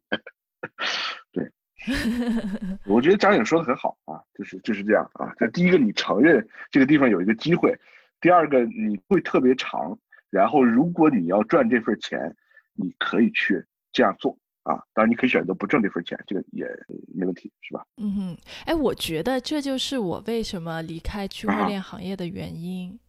[1.32, 1.48] 对，
[2.88, 5.32] 我觉得张颖说的很好啊，就是就是这样啊。
[5.38, 7.72] 这第一个，你承认这个地方有一个机会；
[8.20, 9.98] 第二个，你会特别长。
[10.32, 12.36] 然后，如果你要赚这份钱，
[12.74, 14.82] 你可以去这样做啊。
[14.92, 16.66] 当然，你可以选择不挣这份钱，这个也
[17.14, 17.86] 没问题，是吧？
[17.98, 23.00] 嗯哼，哎，我觉得这就是我为什么离开区块链行业的原因。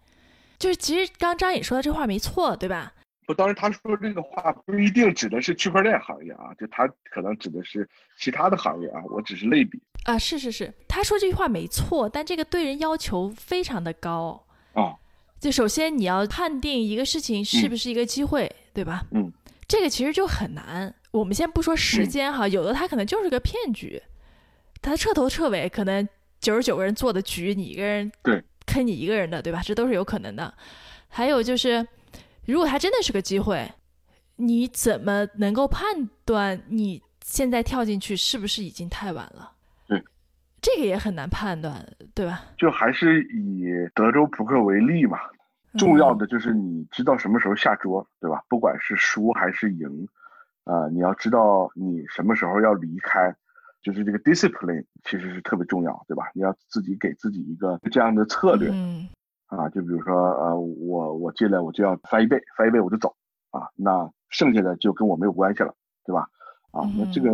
[0.58, 2.92] 就是其实刚张颖说的这话没错，对吧？
[3.26, 7.88] 不，当然他说这个话不一定指的是区块链行业啊，就他可能指的是
[8.18, 9.00] 其他的行业啊。
[9.08, 14.44] 我只是类比啊，是是是，他说这句话没错，但这个对人要求非常的高
[14.74, 14.94] 啊。
[15.40, 19.04] 就首先你要判定一个事情是不是一个机会，对吧？
[19.12, 19.32] 嗯，
[19.66, 20.94] 这个其实就很难。
[21.10, 24.02] 我们先不说时间哈，有的他可能就是个骗局，
[24.82, 26.06] 他彻头彻尾可能
[26.40, 28.44] 九十九个人做的局，你一个人对。
[28.66, 29.60] 坑你一个人的，对吧？
[29.64, 30.52] 这都是有可能的。
[31.08, 31.86] 还有就是，
[32.46, 33.70] 如果它真的是个机会，
[34.36, 39.52] 你怎么能够判断你现在跳进去是不是已经太晚了？
[39.86, 40.02] 对，
[40.60, 42.42] 这个也很难判断，对吧？
[42.58, 45.18] 就还是以德州扑克为例嘛。
[45.78, 48.42] 重要的就是你知道什么时候下桌，对吧？
[48.48, 50.08] 不管是输还是赢，
[50.64, 53.34] 啊，你要知道你什么时候要离开。
[53.84, 56.24] 就是这个 discipline 其实是特别重要，对吧？
[56.34, 59.06] 你要自己给自己一个这样的策略，嗯，
[59.46, 63.14] 啊，就比如说，呃，我我进来我就要翻一倍，翻一倍我就走，
[63.50, 65.74] 啊，那剩下的就跟我没有关系了，
[66.06, 66.26] 对吧？
[66.72, 67.30] 啊，那这个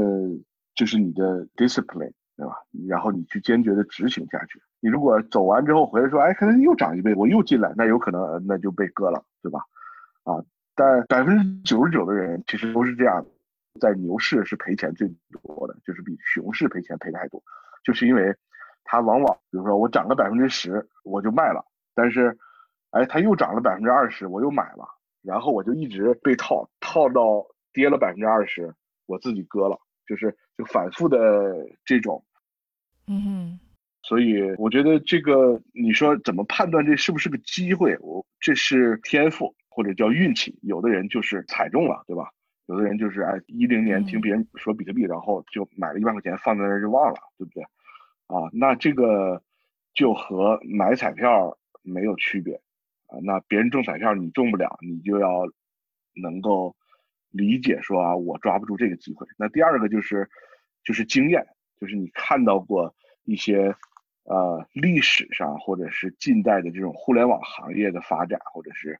[0.75, 2.57] 就是你的 discipline，对吧？
[2.89, 4.61] 然后你去坚决的执行下去。
[4.81, 9.61] 你如果走完之后回来说，哎，可能又涨一倍，我又进来，那有可能那就被割了，对吧？
[10.25, 10.43] 啊，
[10.75, 13.31] 但百分之九十九的人其实都是这样的。
[13.79, 17.43] 在牛市是赔钱最多的，就是比熊市赔钱赔的还多，
[17.85, 18.35] 就是因为
[18.85, 21.65] 它往往，比如说我涨了百分之十，我就卖了，
[21.95, 22.37] 但是，
[22.91, 24.89] 哎，它又涨了百分之二十，我又买了，
[25.23, 28.75] 然后我就一直被套，套到跌了百分之二十，
[29.07, 31.55] 我自己割了，就是就反复的
[31.85, 32.25] 这种，
[33.07, 33.61] 嗯哼，
[34.03, 37.97] 所以我觉得这个你说怎么判断这是不是个机会？
[38.01, 42.31] 我这是天赋或者叫运气，有的人就是踩中了，对吧？
[42.71, 47.65] 有的人就是哎，一零年听别人说比特币，然后就买了一万块钱放在那儿就忘了，对不对？
[48.29, 49.43] 啊，那这个
[49.93, 52.55] 就和买彩票没有区别
[53.09, 53.19] 啊。
[53.25, 55.43] 那别人中彩票你中不了，你就要
[56.23, 56.77] 能够
[57.31, 59.27] 理解说啊，我抓不住这个机会。
[59.37, 60.31] 那第二个就是
[60.85, 61.45] 就是经验，
[61.81, 62.95] 就是你看到过
[63.25, 63.75] 一些
[64.23, 68.97] 呃历史上或者是近代的这种互联网行业的发展，或者是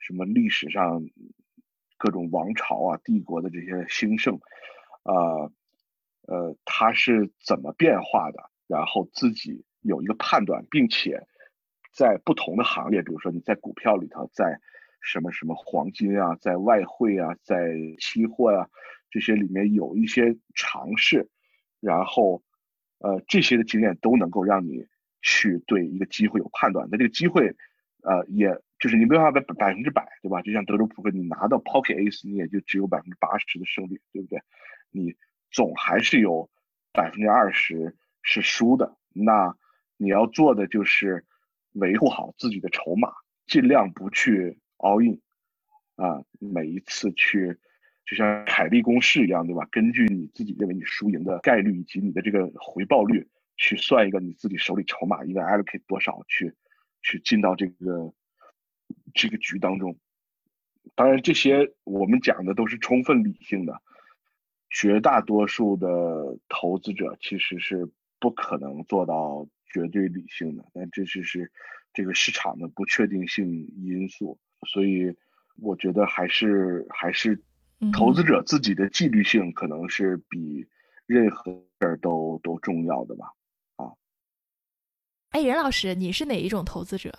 [0.00, 1.00] 什么历史上。
[2.02, 4.40] 各种王朝啊、帝国的这些兴盛，
[5.04, 5.52] 呃，
[6.26, 8.50] 呃，它是怎么变化的？
[8.66, 11.24] 然后自己有一个判断，并且
[11.94, 14.58] 在不同的行业，比如说你在股票里头，在
[15.00, 18.68] 什么什么黄金啊，在外汇啊，在期货呀
[19.08, 21.28] 这些里面有一些尝试，
[21.78, 22.42] 然后
[22.98, 24.88] 呃这些的经验都能够让你
[25.20, 26.88] 去对一个机会有判断。
[26.90, 27.54] 那这个机会，
[28.02, 28.60] 呃，也。
[28.82, 30.42] 就是你没办法百百分之百，对吧？
[30.42, 34.40] 就像德州扑克，你拿到 Pocket Ace，你也就只有百分之八十的胜率，对不对？
[34.90, 35.14] 你
[35.52, 36.50] 总还是有
[36.92, 38.96] 百分之二十是输的。
[39.12, 39.56] 那
[39.96, 41.24] 你要做的就是
[41.74, 43.12] 维护好自己的筹码，
[43.46, 45.20] 尽量不去 all in
[45.94, 46.24] 啊。
[46.40, 47.56] 每一次去，
[48.04, 49.64] 就像凯利公式一样，对吧？
[49.70, 56.52] 根据你自己认为你输赢的概率以及你的这个回报率，去算一个你自己手里筹码应该 allocate 多少，去
[57.00, 58.12] 去进到这个。
[59.14, 59.96] 这个局当中，
[60.94, 63.80] 当然这些我们讲的都是充分理性的，
[64.70, 67.88] 绝大多数的投资者其实是
[68.18, 71.50] 不可能做到绝对理性的，但这就是
[71.92, 73.46] 这个市场的不确定性
[73.76, 75.14] 因素，所以
[75.56, 77.40] 我觉得还是还是
[77.92, 80.66] 投资者自己的纪律性可能是比
[81.06, 83.32] 任何事儿都都重要的吧。
[83.76, 83.92] 啊，
[85.30, 87.12] 哎，任老师，你是哪一种投资者？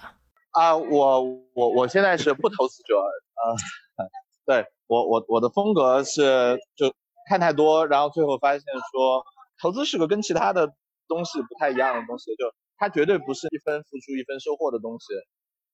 [0.54, 1.24] 啊，我
[1.56, 4.06] 我我现在是不投资者，呃，
[4.45, 6.93] 对我我我的风格是就
[7.28, 9.26] 看太多，然后最后发现说
[9.60, 10.72] 投资是个跟其他的
[11.08, 15.08] 东西不太一样的东西，就它绝对不是一分付出一分收获的东西，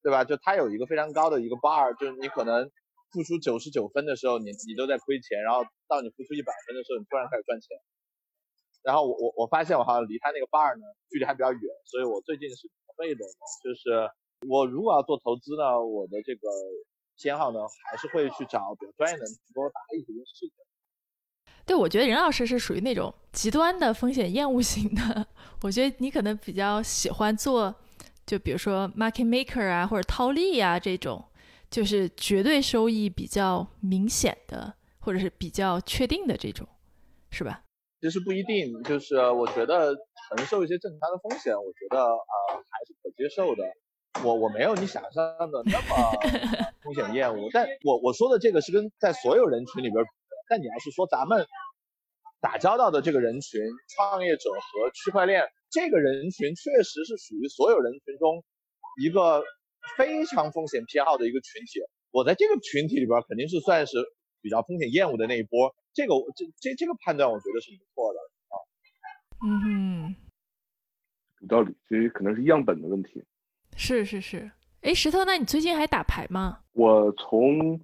[0.01, 0.23] 对吧？
[0.23, 2.71] 就它有一个非常高的一个 bar，就是你可能
[3.11, 7.75] 付出九十九分的时候，你你都在亏钱，然后到你付出一百分的时候，你突然开始赚钱。
[8.81, 14.09] 然后我我我发现我好像离他那个 bar 呢距离还比较远，所以我最近是被动的，就是。
[14.47, 16.47] 我如果要做投资呢，我的这个
[17.17, 17.59] 偏好呢，
[17.89, 20.51] 还是会去找比较专业的人去给我打理这件事情。
[21.65, 25.27] 对，我觉得任老师是属于那种极端的风险厌恶型的。
[25.61, 27.75] 我觉得你可能比较喜欢做，
[28.25, 31.23] 就比如说 market maker 啊，或者套利啊这种，
[31.69, 36.67] 就是绝对收益比较明显的，或者是比较确定的这种，
[37.29, 37.61] 是吧？
[38.01, 39.93] 其实不一定，就是我觉得
[40.29, 43.63] 承受一些正常的风险，我觉得呃还是可接受的。
[44.23, 45.95] 我我没有你想象的那么
[46.81, 50.03] 风险厌恶，但我我说的这个是跟在所有人群里边，
[50.49, 51.45] 但你要是说咱们
[52.41, 53.61] 打交道的这个人群，
[53.95, 58.43] 创业者和区块链这个人群，确实是属于所有人群中
[58.99, 59.43] 一个
[59.95, 61.79] 非常风险偏好的一个群体。
[62.11, 63.97] 我在这个群体里边肯定是算是
[64.41, 68.55] 比较风险厌恶的那一波，这个这这这个判断我觉得是不错的啊。
[69.45, 70.15] 嗯哼，
[71.41, 73.23] 有道理，这可能是样本的问题。
[73.79, 74.51] 是是是，
[74.81, 76.59] 哎，石头，那你最近还打牌吗？
[76.73, 77.79] 我从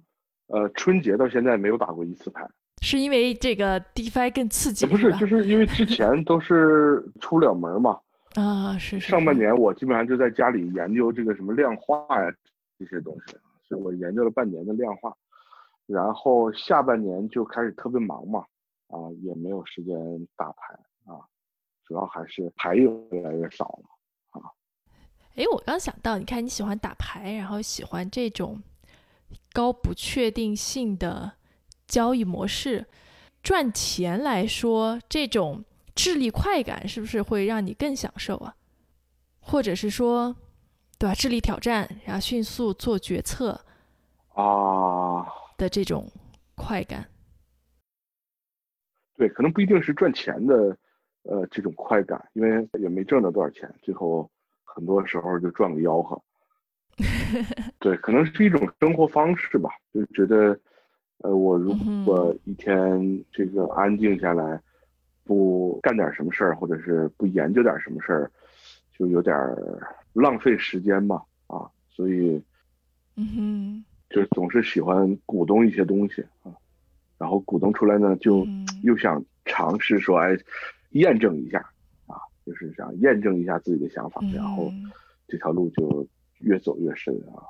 [0.48, 2.46] 呃春节到现在没有打过一次牌，
[2.82, 4.84] 是因为这个 DeFi 更刺激？
[4.84, 7.98] 不是，就是因为之前都是出不了门嘛。
[8.36, 9.08] 啊，是是。
[9.08, 12.30] 上半年我基本上就在家里研究这个什么量化呀
[12.78, 13.34] 这些东西，
[13.66, 15.10] 所以我研究了半年的量化，
[15.86, 18.40] 然后下半年就开始特别忙嘛，
[18.88, 19.96] 啊，也没有时间
[20.36, 20.74] 打牌
[21.06, 21.24] 啊，
[21.86, 23.95] 主要还是牌也越来越少了。
[25.36, 28.62] 哎，我刚想到，你看你喜欢打牌，然后喜欢这种
[29.52, 31.30] 高不确定性的
[31.86, 32.86] 交易模式，
[33.42, 35.62] 赚钱来说，这种
[35.94, 38.56] 智力快感是不是会让你更享受啊？
[39.40, 40.34] 或者是说，
[40.98, 41.14] 对吧？
[41.14, 43.60] 智力挑战，然后迅速做决策
[44.32, 45.26] 啊
[45.58, 46.10] 的这种
[46.54, 47.06] 快感，
[49.18, 50.54] 对，可能不一定是赚钱的，
[51.24, 54.30] 呃，这种快感，因为也没挣到多少钱，最后。
[54.76, 56.22] 很多时候就赚个吆喝，
[57.80, 59.70] 对，可能是一种生活方式吧。
[59.94, 60.58] 就觉得，
[61.22, 61.72] 呃，我如
[62.04, 64.60] 果一天这个安静下来，
[65.24, 68.30] 不干点什么事儿，或者是不研究点什么事儿，
[68.98, 69.34] 就有点
[70.12, 71.22] 浪费时间吧。
[71.46, 72.38] 啊，所以，
[73.16, 76.52] 嗯哼，就总是喜欢鼓动一些东西啊，
[77.16, 78.46] 然后鼓动出来呢，就
[78.82, 80.36] 又想尝试说，哎，
[80.90, 81.66] 验证一下。
[82.46, 84.90] 就是想验证一下自己的想法，然后嗯
[85.26, 87.42] 这条路就越走越深啊。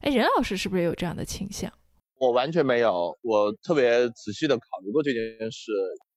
[0.00, 1.70] 哎，任老师是不是也有这样的倾向？
[2.18, 5.70] 我完全没有，我特别仔细的考虑过这件事。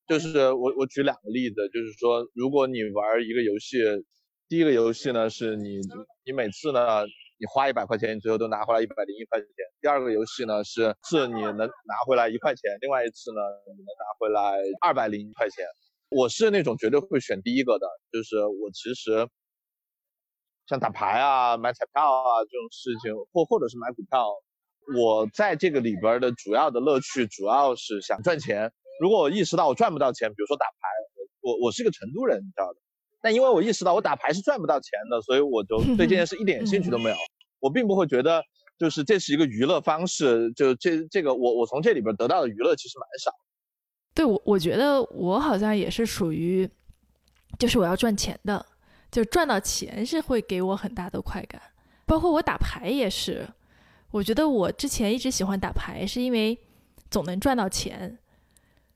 [0.06, 3.78] 就是我我举两个例子，就是说，如果你玩一个游戏，
[4.50, 5.80] 第一个游戏呢是你
[6.26, 7.04] 你每次呢
[7.40, 9.48] 你花一百块钱，你最后都拿回来一百零一块钱；
[9.82, 15.66] 第二个游戏呢是是你能拿回来一块钱，另外一次呢你能拿回来二百零一块钱。
[16.16, 19.28] 我是那种绝对会选第一个的，就是我其实
[20.68, 24.30] 像打牌啊、买彩票啊这种事情，或或者是买股票，
[24.98, 28.72] 我在这个里边的主要的乐趣主要是想赚钱。
[29.02, 30.88] 如果我意识到我赚不到钱，比如说打牌，
[31.42, 32.80] 我我我是个成都人，你知道的。
[33.22, 37.16] 但因为我意识到我打牌是赚不到钱的，所以我就 对这件事一点兴趣都没有。
[37.60, 38.44] 我并不会觉得
[38.78, 43.32] 就是这是一个娱乐方式，就这这个我我从这里边得到的娱乐其实蛮少。
[44.14, 46.70] 对我，我觉得我好像也是属于，
[47.58, 48.66] 就是我要赚钱的，
[49.12, 51.62] 就赚到钱是会给我很大的快感。
[52.06, 53.48] 包括我打牌也是，
[54.12, 56.58] 我觉得我之前一直喜欢打牌，是因为
[57.10, 58.18] 总能赚到钱。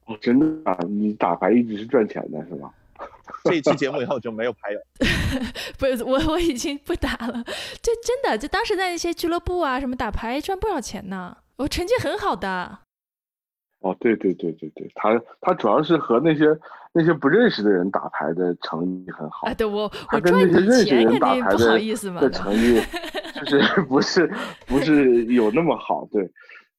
[0.06, 2.72] 哦，真的啊，你打牌一直是赚钱的是吗？
[3.44, 4.80] 这一期节目以后就没有牌友。
[5.78, 7.44] 不是我，我已经不打了。
[7.82, 12.80] 就真的，就当时在那些俱乐部啊什么打牌赚不少钱呢，我成绩很好的。
[13.80, 16.46] 哦，对对对对对，他他主要是和那些
[16.94, 22.82] 那些不认识的人打牌的诚意很好啊，对我我赚那些认识钱人打牌的意思嘛的成绩
[23.46, 24.30] 就是 不是
[24.66, 26.30] 不是有那么好，对。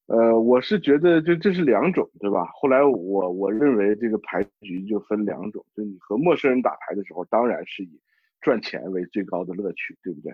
[0.07, 2.49] 呃，我是觉得就这是两种，对吧？
[2.55, 8.01] 后来我我认为这个牌局就分两种，就你和陌生人打牌的时候，当然是以
[8.41, 10.33] 赚钱为最高的乐趣，对不对？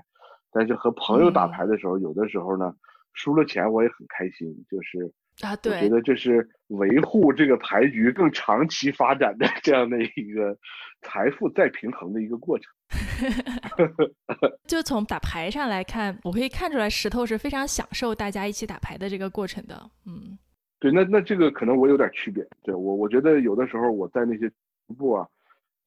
[0.52, 2.72] 但是和朋友打嗯牌的时候，有的时候呢，
[3.14, 5.10] 输了钱我也很开心，就是
[5.40, 10.56] 啊，对我觉，得这是维护这个牌局更长期发展的 这样的一个
[11.02, 12.72] 财富再平衡的一个过程。
[14.68, 19.90] 就从打牌上来看，我可以看出来石头是非常享受大家一起打牌的这个过程的。
[20.06, 20.38] 嗯
[20.78, 22.46] 对，那那这个可能我有点区别。
[22.62, 24.50] 对我，我觉得有的时候我在那些
[24.98, 25.26] 部啊，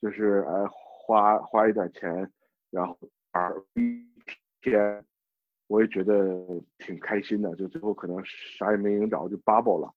[0.01, 2.09] 就是哎花花一点钱，
[2.71, 2.97] 然后
[3.33, 4.03] 玩一
[4.61, 5.03] 天，
[5.67, 6.43] 我也觉得
[6.79, 7.55] 挺开心的。
[7.55, 8.21] 就最后可能
[8.57, 9.91] 啥也没赢着，就 bubble 了。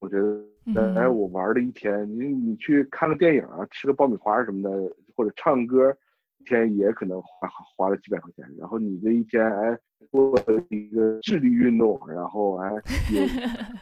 [0.00, 5.96] 我觉得，哎，嗯我玩了一天，你你去看个电影啊，吃个爆米花什么的，或者唱歌，
[6.38, 8.44] 一天也可能花花了几百块钱。
[8.58, 9.78] 然后你这一天，哎，
[10.10, 12.72] 做了一个智力运动，然后哎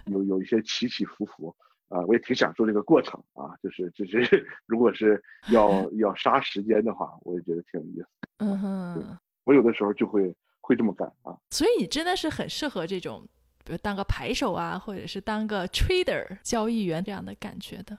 [0.06, 1.56] 有 有有一些起起伏伏
[1.88, 3.56] 啊，我也挺享受这个过程啊。
[3.62, 8.06] 就是就是，如果是要 要杀时间的话，我也觉得挺有意思。
[8.40, 11.36] 嗯哼，我有的时候就会会这么干啊。
[11.50, 13.26] 所以你真的是很适合这种，
[13.64, 17.98] 比如当个牌手啊，或者是当个 trader 交易员这样的感觉的。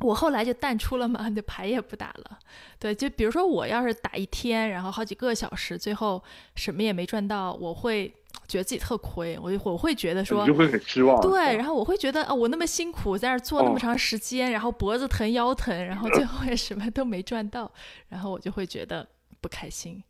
[0.00, 2.38] 我后来就淡出了嘛，就牌也不打了。
[2.78, 6.20] 对，就比如说我要是打一天，然后好几个小时，最后
[6.56, 8.12] 什么也没赚到，我会
[8.48, 11.20] 觉得自己特亏，我我会觉得说你就会很失望。
[11.20, 17.70] 对，然后我会觉得啊、我那么辛苦在那儿做那么哦长时间，然后脖子疼、腰疼，然后最后也什么都没赚到，
[18.08, 19.06] 然后我就会觉得
[19.42, 20.02] 不开心。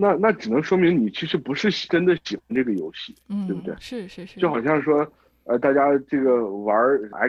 [0.00, 5.06] 那那只能说明你其实不是真的喜欢这个游戏，嗯，对不对是是是，就好像说，
[5.44, 6.74] 呃，大家这个玩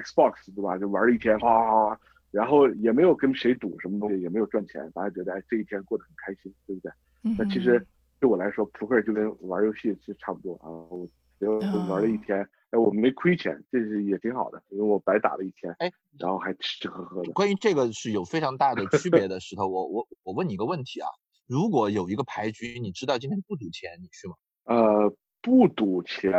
[0.01, 0.77] Xbox 对吧？
[0.77, 1.99] 就玩了一天，哗哗哗，
[2.31, 6.91] 然后也没有跟谁赌什么东西，也没有赚钱，大家觉得哎这一天过得很开心，对不对？
[7.23, 7.85] 嗯那其实
[8.19, 10.69] 对我来说，扑克就跟玩游戏其实差不多啊。
[10.89, 11.05] 我
[11.39, 11.51] 只要
[11.87, 17.31] 玩了一天，哎，我没亏钱，这是也挺好的，因为我白打了一天，哎，然后还吃吃喝喝的。
[17.33, 21.07] 关于这个是有非常大的区别的，石头，我我我问你一个问题啊，
[21.51, 24.35] 如果有一个牌局，你知道今天不赌钱，你去吗？
[24.73, 26.31] 呃，不赌钱，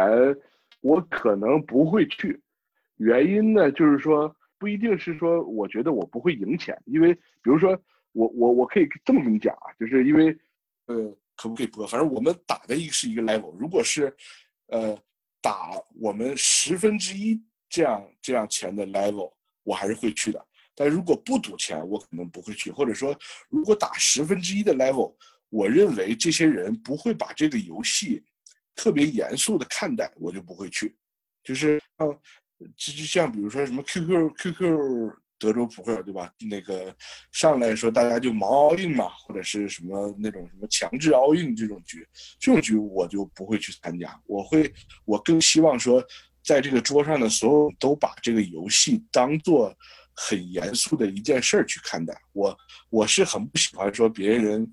[0.81, 2.41] 我可能不会去。
[2.97, 7.79] 原因呢，就是说不一定是说我觉得我不会赢钱，因为比如说
[8.13, 10.35] 我我我可以这么跟你讲啊，就是因为
[10.87, 11.87] 呃，可不可以播？
[11.87, 14.11] 反正我们打的一个是一个 level，如果是
[14.69, 14.99] 呃
[15.43, 17.39] 打我们十分之一
[17.69, 19.31] 这样这样钱的 level，
[19.63, 20.43] 我还是会去的。
[20.75, 22.71] 但如果不赌钱，我可能不会去。
[22.71, 23.15] 或者说，
[23.49, 25.15] 如果打十分之一的 level，
[25.51, 28.23] 我认为这些人不会把这个游戏
[28.75, 30.97] 特别严肃的看待，我就不会去。
[31.45, 32.09] 就是像，
[32.77, 36.33] 就就像比如说什么 QQ QQ 德州扑克对吧？
[36.49, 36.95] 那个
[37.33, 42.07] 上来说大家就盲 all in 嘛，或者是什么那种什么强制 all in 这种局，
[42.39, 44.17] 这种局我就不会去参加。
[44.25, 44.73] 我会，
[45.05, 46.03] 我更希望说，
[46.45, 49.77] 在这个桌上的所有都把这个游戏当做
[50.15, 52.15] 很严肃的一件事儿去看待。
[52.33, 52.57] 我
[52.91, 54.71] 我是很不喜欢说别人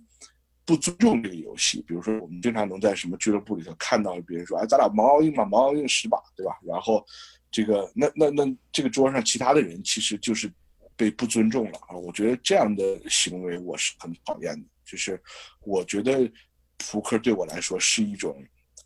[0.66, 6.54] 不尊重这个游戏，比如说我们经常能在什么俱乐部里头看到别人说，哎，咱俩盲奥运嘛，盲奥运十把，对吧？
[6.66, 7.04] 然后
[7.52, 10.52] 这个那那那这个桌上其他的人其实就是
[10.96, 11.96] 被不尊重了啊！
[11.96, 14.68] 我觉得这样的行为我是很讨厌的。
[14.86, 15.22] 就是
[15.62, 16.32] 我觉得
[16.78, 18.36] 扑克对我来说是一种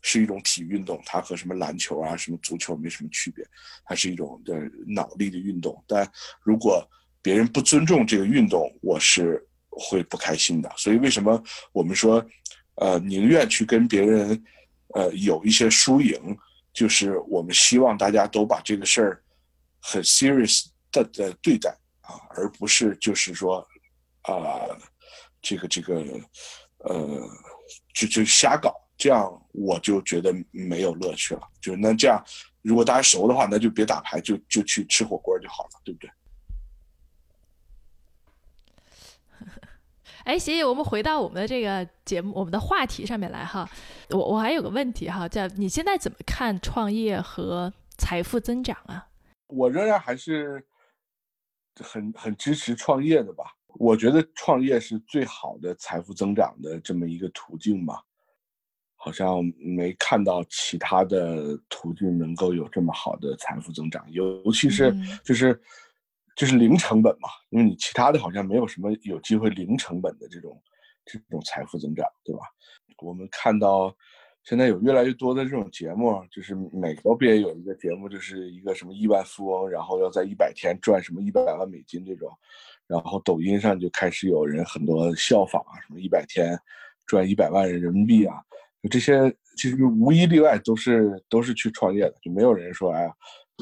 [0.06, 3.42] 是一种体育运动，它和什么篮球啊、什么足球没什么区别，
[3.86, 4.54] 它是一种的
[4.86, 5.82] 脑力的运动。
[5.88, 6.06] 但
[6.42, 6.86] 如果
[7.22, 10.70] 别人不尊重这个运动，我是会不开心的。
[10.76, 11.42] 所以为什么
[11.72, 12.22] 我们说，
[12.74, 14.44] 呃，宁愿去跟别人，
[14.94, 16.36] 呃，有一些输赢，
[16.74, 19.24] 就是我们希望大家都把这个事儿
[19.80, 21.70] 很 serious 的的对待
[22.02, 23.66] 啊，而不是就是说，
[24.20, 24.68] 啊，
[25.40, 25.94] 这个这个，
[26.80, 27.26] 呃，
[27.94, 31.42] 就就瞎搞，这样我就觉得没有乐趣了。
[31.60, 32.22] 就那这样，
[32.62, 36.10] 如果大家熟的话，那就别打牌，就就去吃火锅就好了，对不对？
[40.24, 43.68] 哎，谢谢，我们回到我们的这个节目，我们的话题上面来哈。
[44.10, 49.06] 我我还有个问题哈，叫你现在怎么看创业和财富增长啊？
[49.48, 50.66] 我仍然还是
[51.82, 53.44] 很很支持创业的吧。
[53.76, 58.02] 我觉得创业是最好的财富增长的这么一个途径吧。
[59.04, 65.60] 好像没看到其他的途径能够有这么好的财富增长，尤其是就是。
[66.36, 70.60] 就是零成本嘛，因为你其他的好像没有什么有机会零成本的这种
[71.04, 72.40] 这种财富增长，对吧？
[72.98, 73.94] 我们看到
[74.42, 82.28] 现在有越来越多的这种节目，就是美国不也有一个节目，就是一个什么亿万富翁，然后要在一百天赚什么一百万美金这种，
[82.88, 86.58] 然后抖音上就开始有人很多效仿啊，什么一百天
[87.06, 88.53] 赚一百万人民币啊，就
[88.88, 93.12] 这些其实无一例外都是都是去创业的，就没有人说哎呀。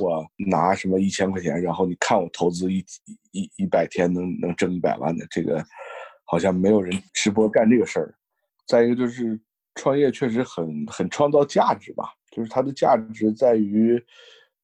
[0.01, 2.83] 我拿什么一千块钱，然后你看我投资一
[3.33, 5.62] 一一百天能能挣一百万的，这个
[6.25, 8.14] 好像没有人直播干这个事儿。
[8.66, 9.39] 再一个就是
[9.75, 14.03] 创业确实很很创造价值吧，就是它的价值在于，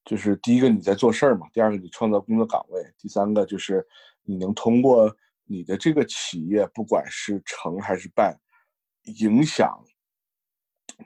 [0.02, 3.86] 就是第一个你在做事儿嘛，第二个你创造工作岗位，第三个就是
[4.22, 8.34] 你能通过你的这个企业，不管是成还是败，
[9.20, 9.78] 影响。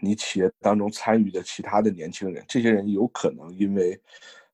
[0.00, 4.00] 你企业当中参与的其他的年轻人，这些人有可能因为，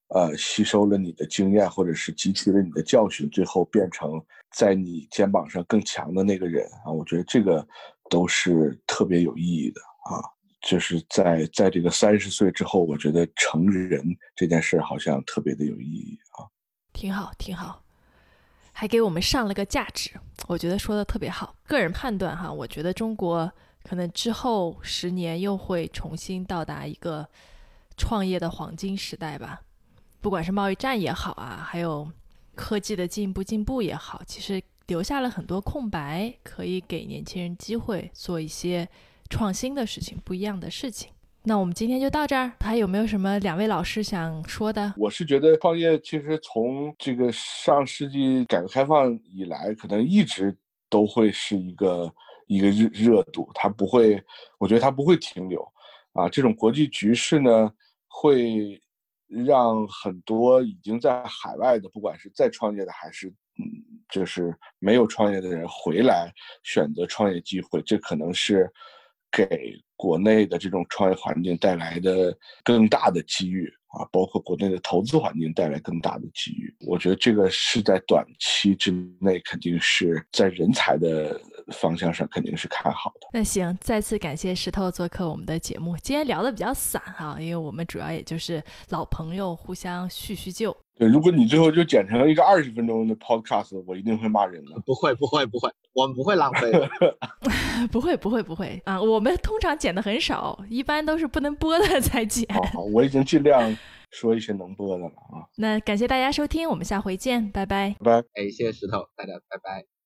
[0.09, 6.91] 呃，吸收了你的经验，或者是汲取了你的教训，最后变成在你肩膀上更强的那个人啊！
[6.91, 7.67] 我觉得这个
[8.11, 9.81] 都是特别有意义的
[10.11, 10.21] 啊！
[10.63, 16.45] 就是在在这个三十岁之后，我觉得成人这件事好像特别的有意义啊！
[16.93, 17.83] 挺好，挺好，
[18.73, 20.11] 还给我们上了个价值，
[20.49, 21.55] 我觉得说的特别好。
[21.65, 23.51] 个人判断哈，我觉得中国。
[23.89, 27.27] 可能之后十年又会重新到达一个
[27.97, 29.63] 创业的黄金时代吧，
[30.21, 32.07] 不管是贸易战也好啊，还有
[32.55, 38.87] 科技的进步进步也好，其实留下了很多空白，可以给年轻人机会做一些
[39.31, 41.11] 创新的事情，不一样的事情。
[41.45, 44.93] 那我们今天就到这儿，还有没有什么两位老师想说的？
[44.99, 50.55] 我是觉得创业其实从这个上世纪改革开放以来，可能一直
[50.91, 52.13] 都会是一个。
[52.49, 54.21] 一个热热度，它不会，
[54.59, 55.63] 我觉得它不会停留，
[56.15, 57.73] 啊，这种国际局势呢，
[58.09, 58.81] 会
[59.29, 63.65] 让很多已经在海外的，不管是在创业的还是嗯，
[64.09, 66.33] 就是没有创业的人回来
[66.65, 68.69] 选择创业机会，这可能是
[69.31, 73.73] 给国内的这种创业环境带来的更大的机遇。
[73.89, 81.41] 啊，包括国内的投资环境带来更大的机遇，我觉得这个是在短期之内肯定是在人才的
[81.73, 83.29] 方向上肯定是看好的。
[83.33, 85.97] 那行，再次感谢石头做客我们的节目。
[85.99, 90.77] 今天聊的比较散哈，因为我们主要也就是老朋友互相叙叙旧。
[90.97, 94.81] 对，如果你最后就剪成一个二十分钟的 podcast，我一定会骂人的。
[94.85, 96.91] 不会，不会，不会，我们不会浪费的。
[97.93, 99.01] 不会，不会，不会啊！
[99.01, 102.45] 我们通常剪的很少，一般都是不能播的才剪。
[102.53, 103.77] 好，好，我已经尽量
[104.11, 105.47] 说一些能播的了啊。
[105.57, 107.95] 那感谢大家收听，我们下回见，拜拜。
[108.01, 108.29] 拜拜。
[108.35, 109.89] 哎，谢谢石头，大家拜拜。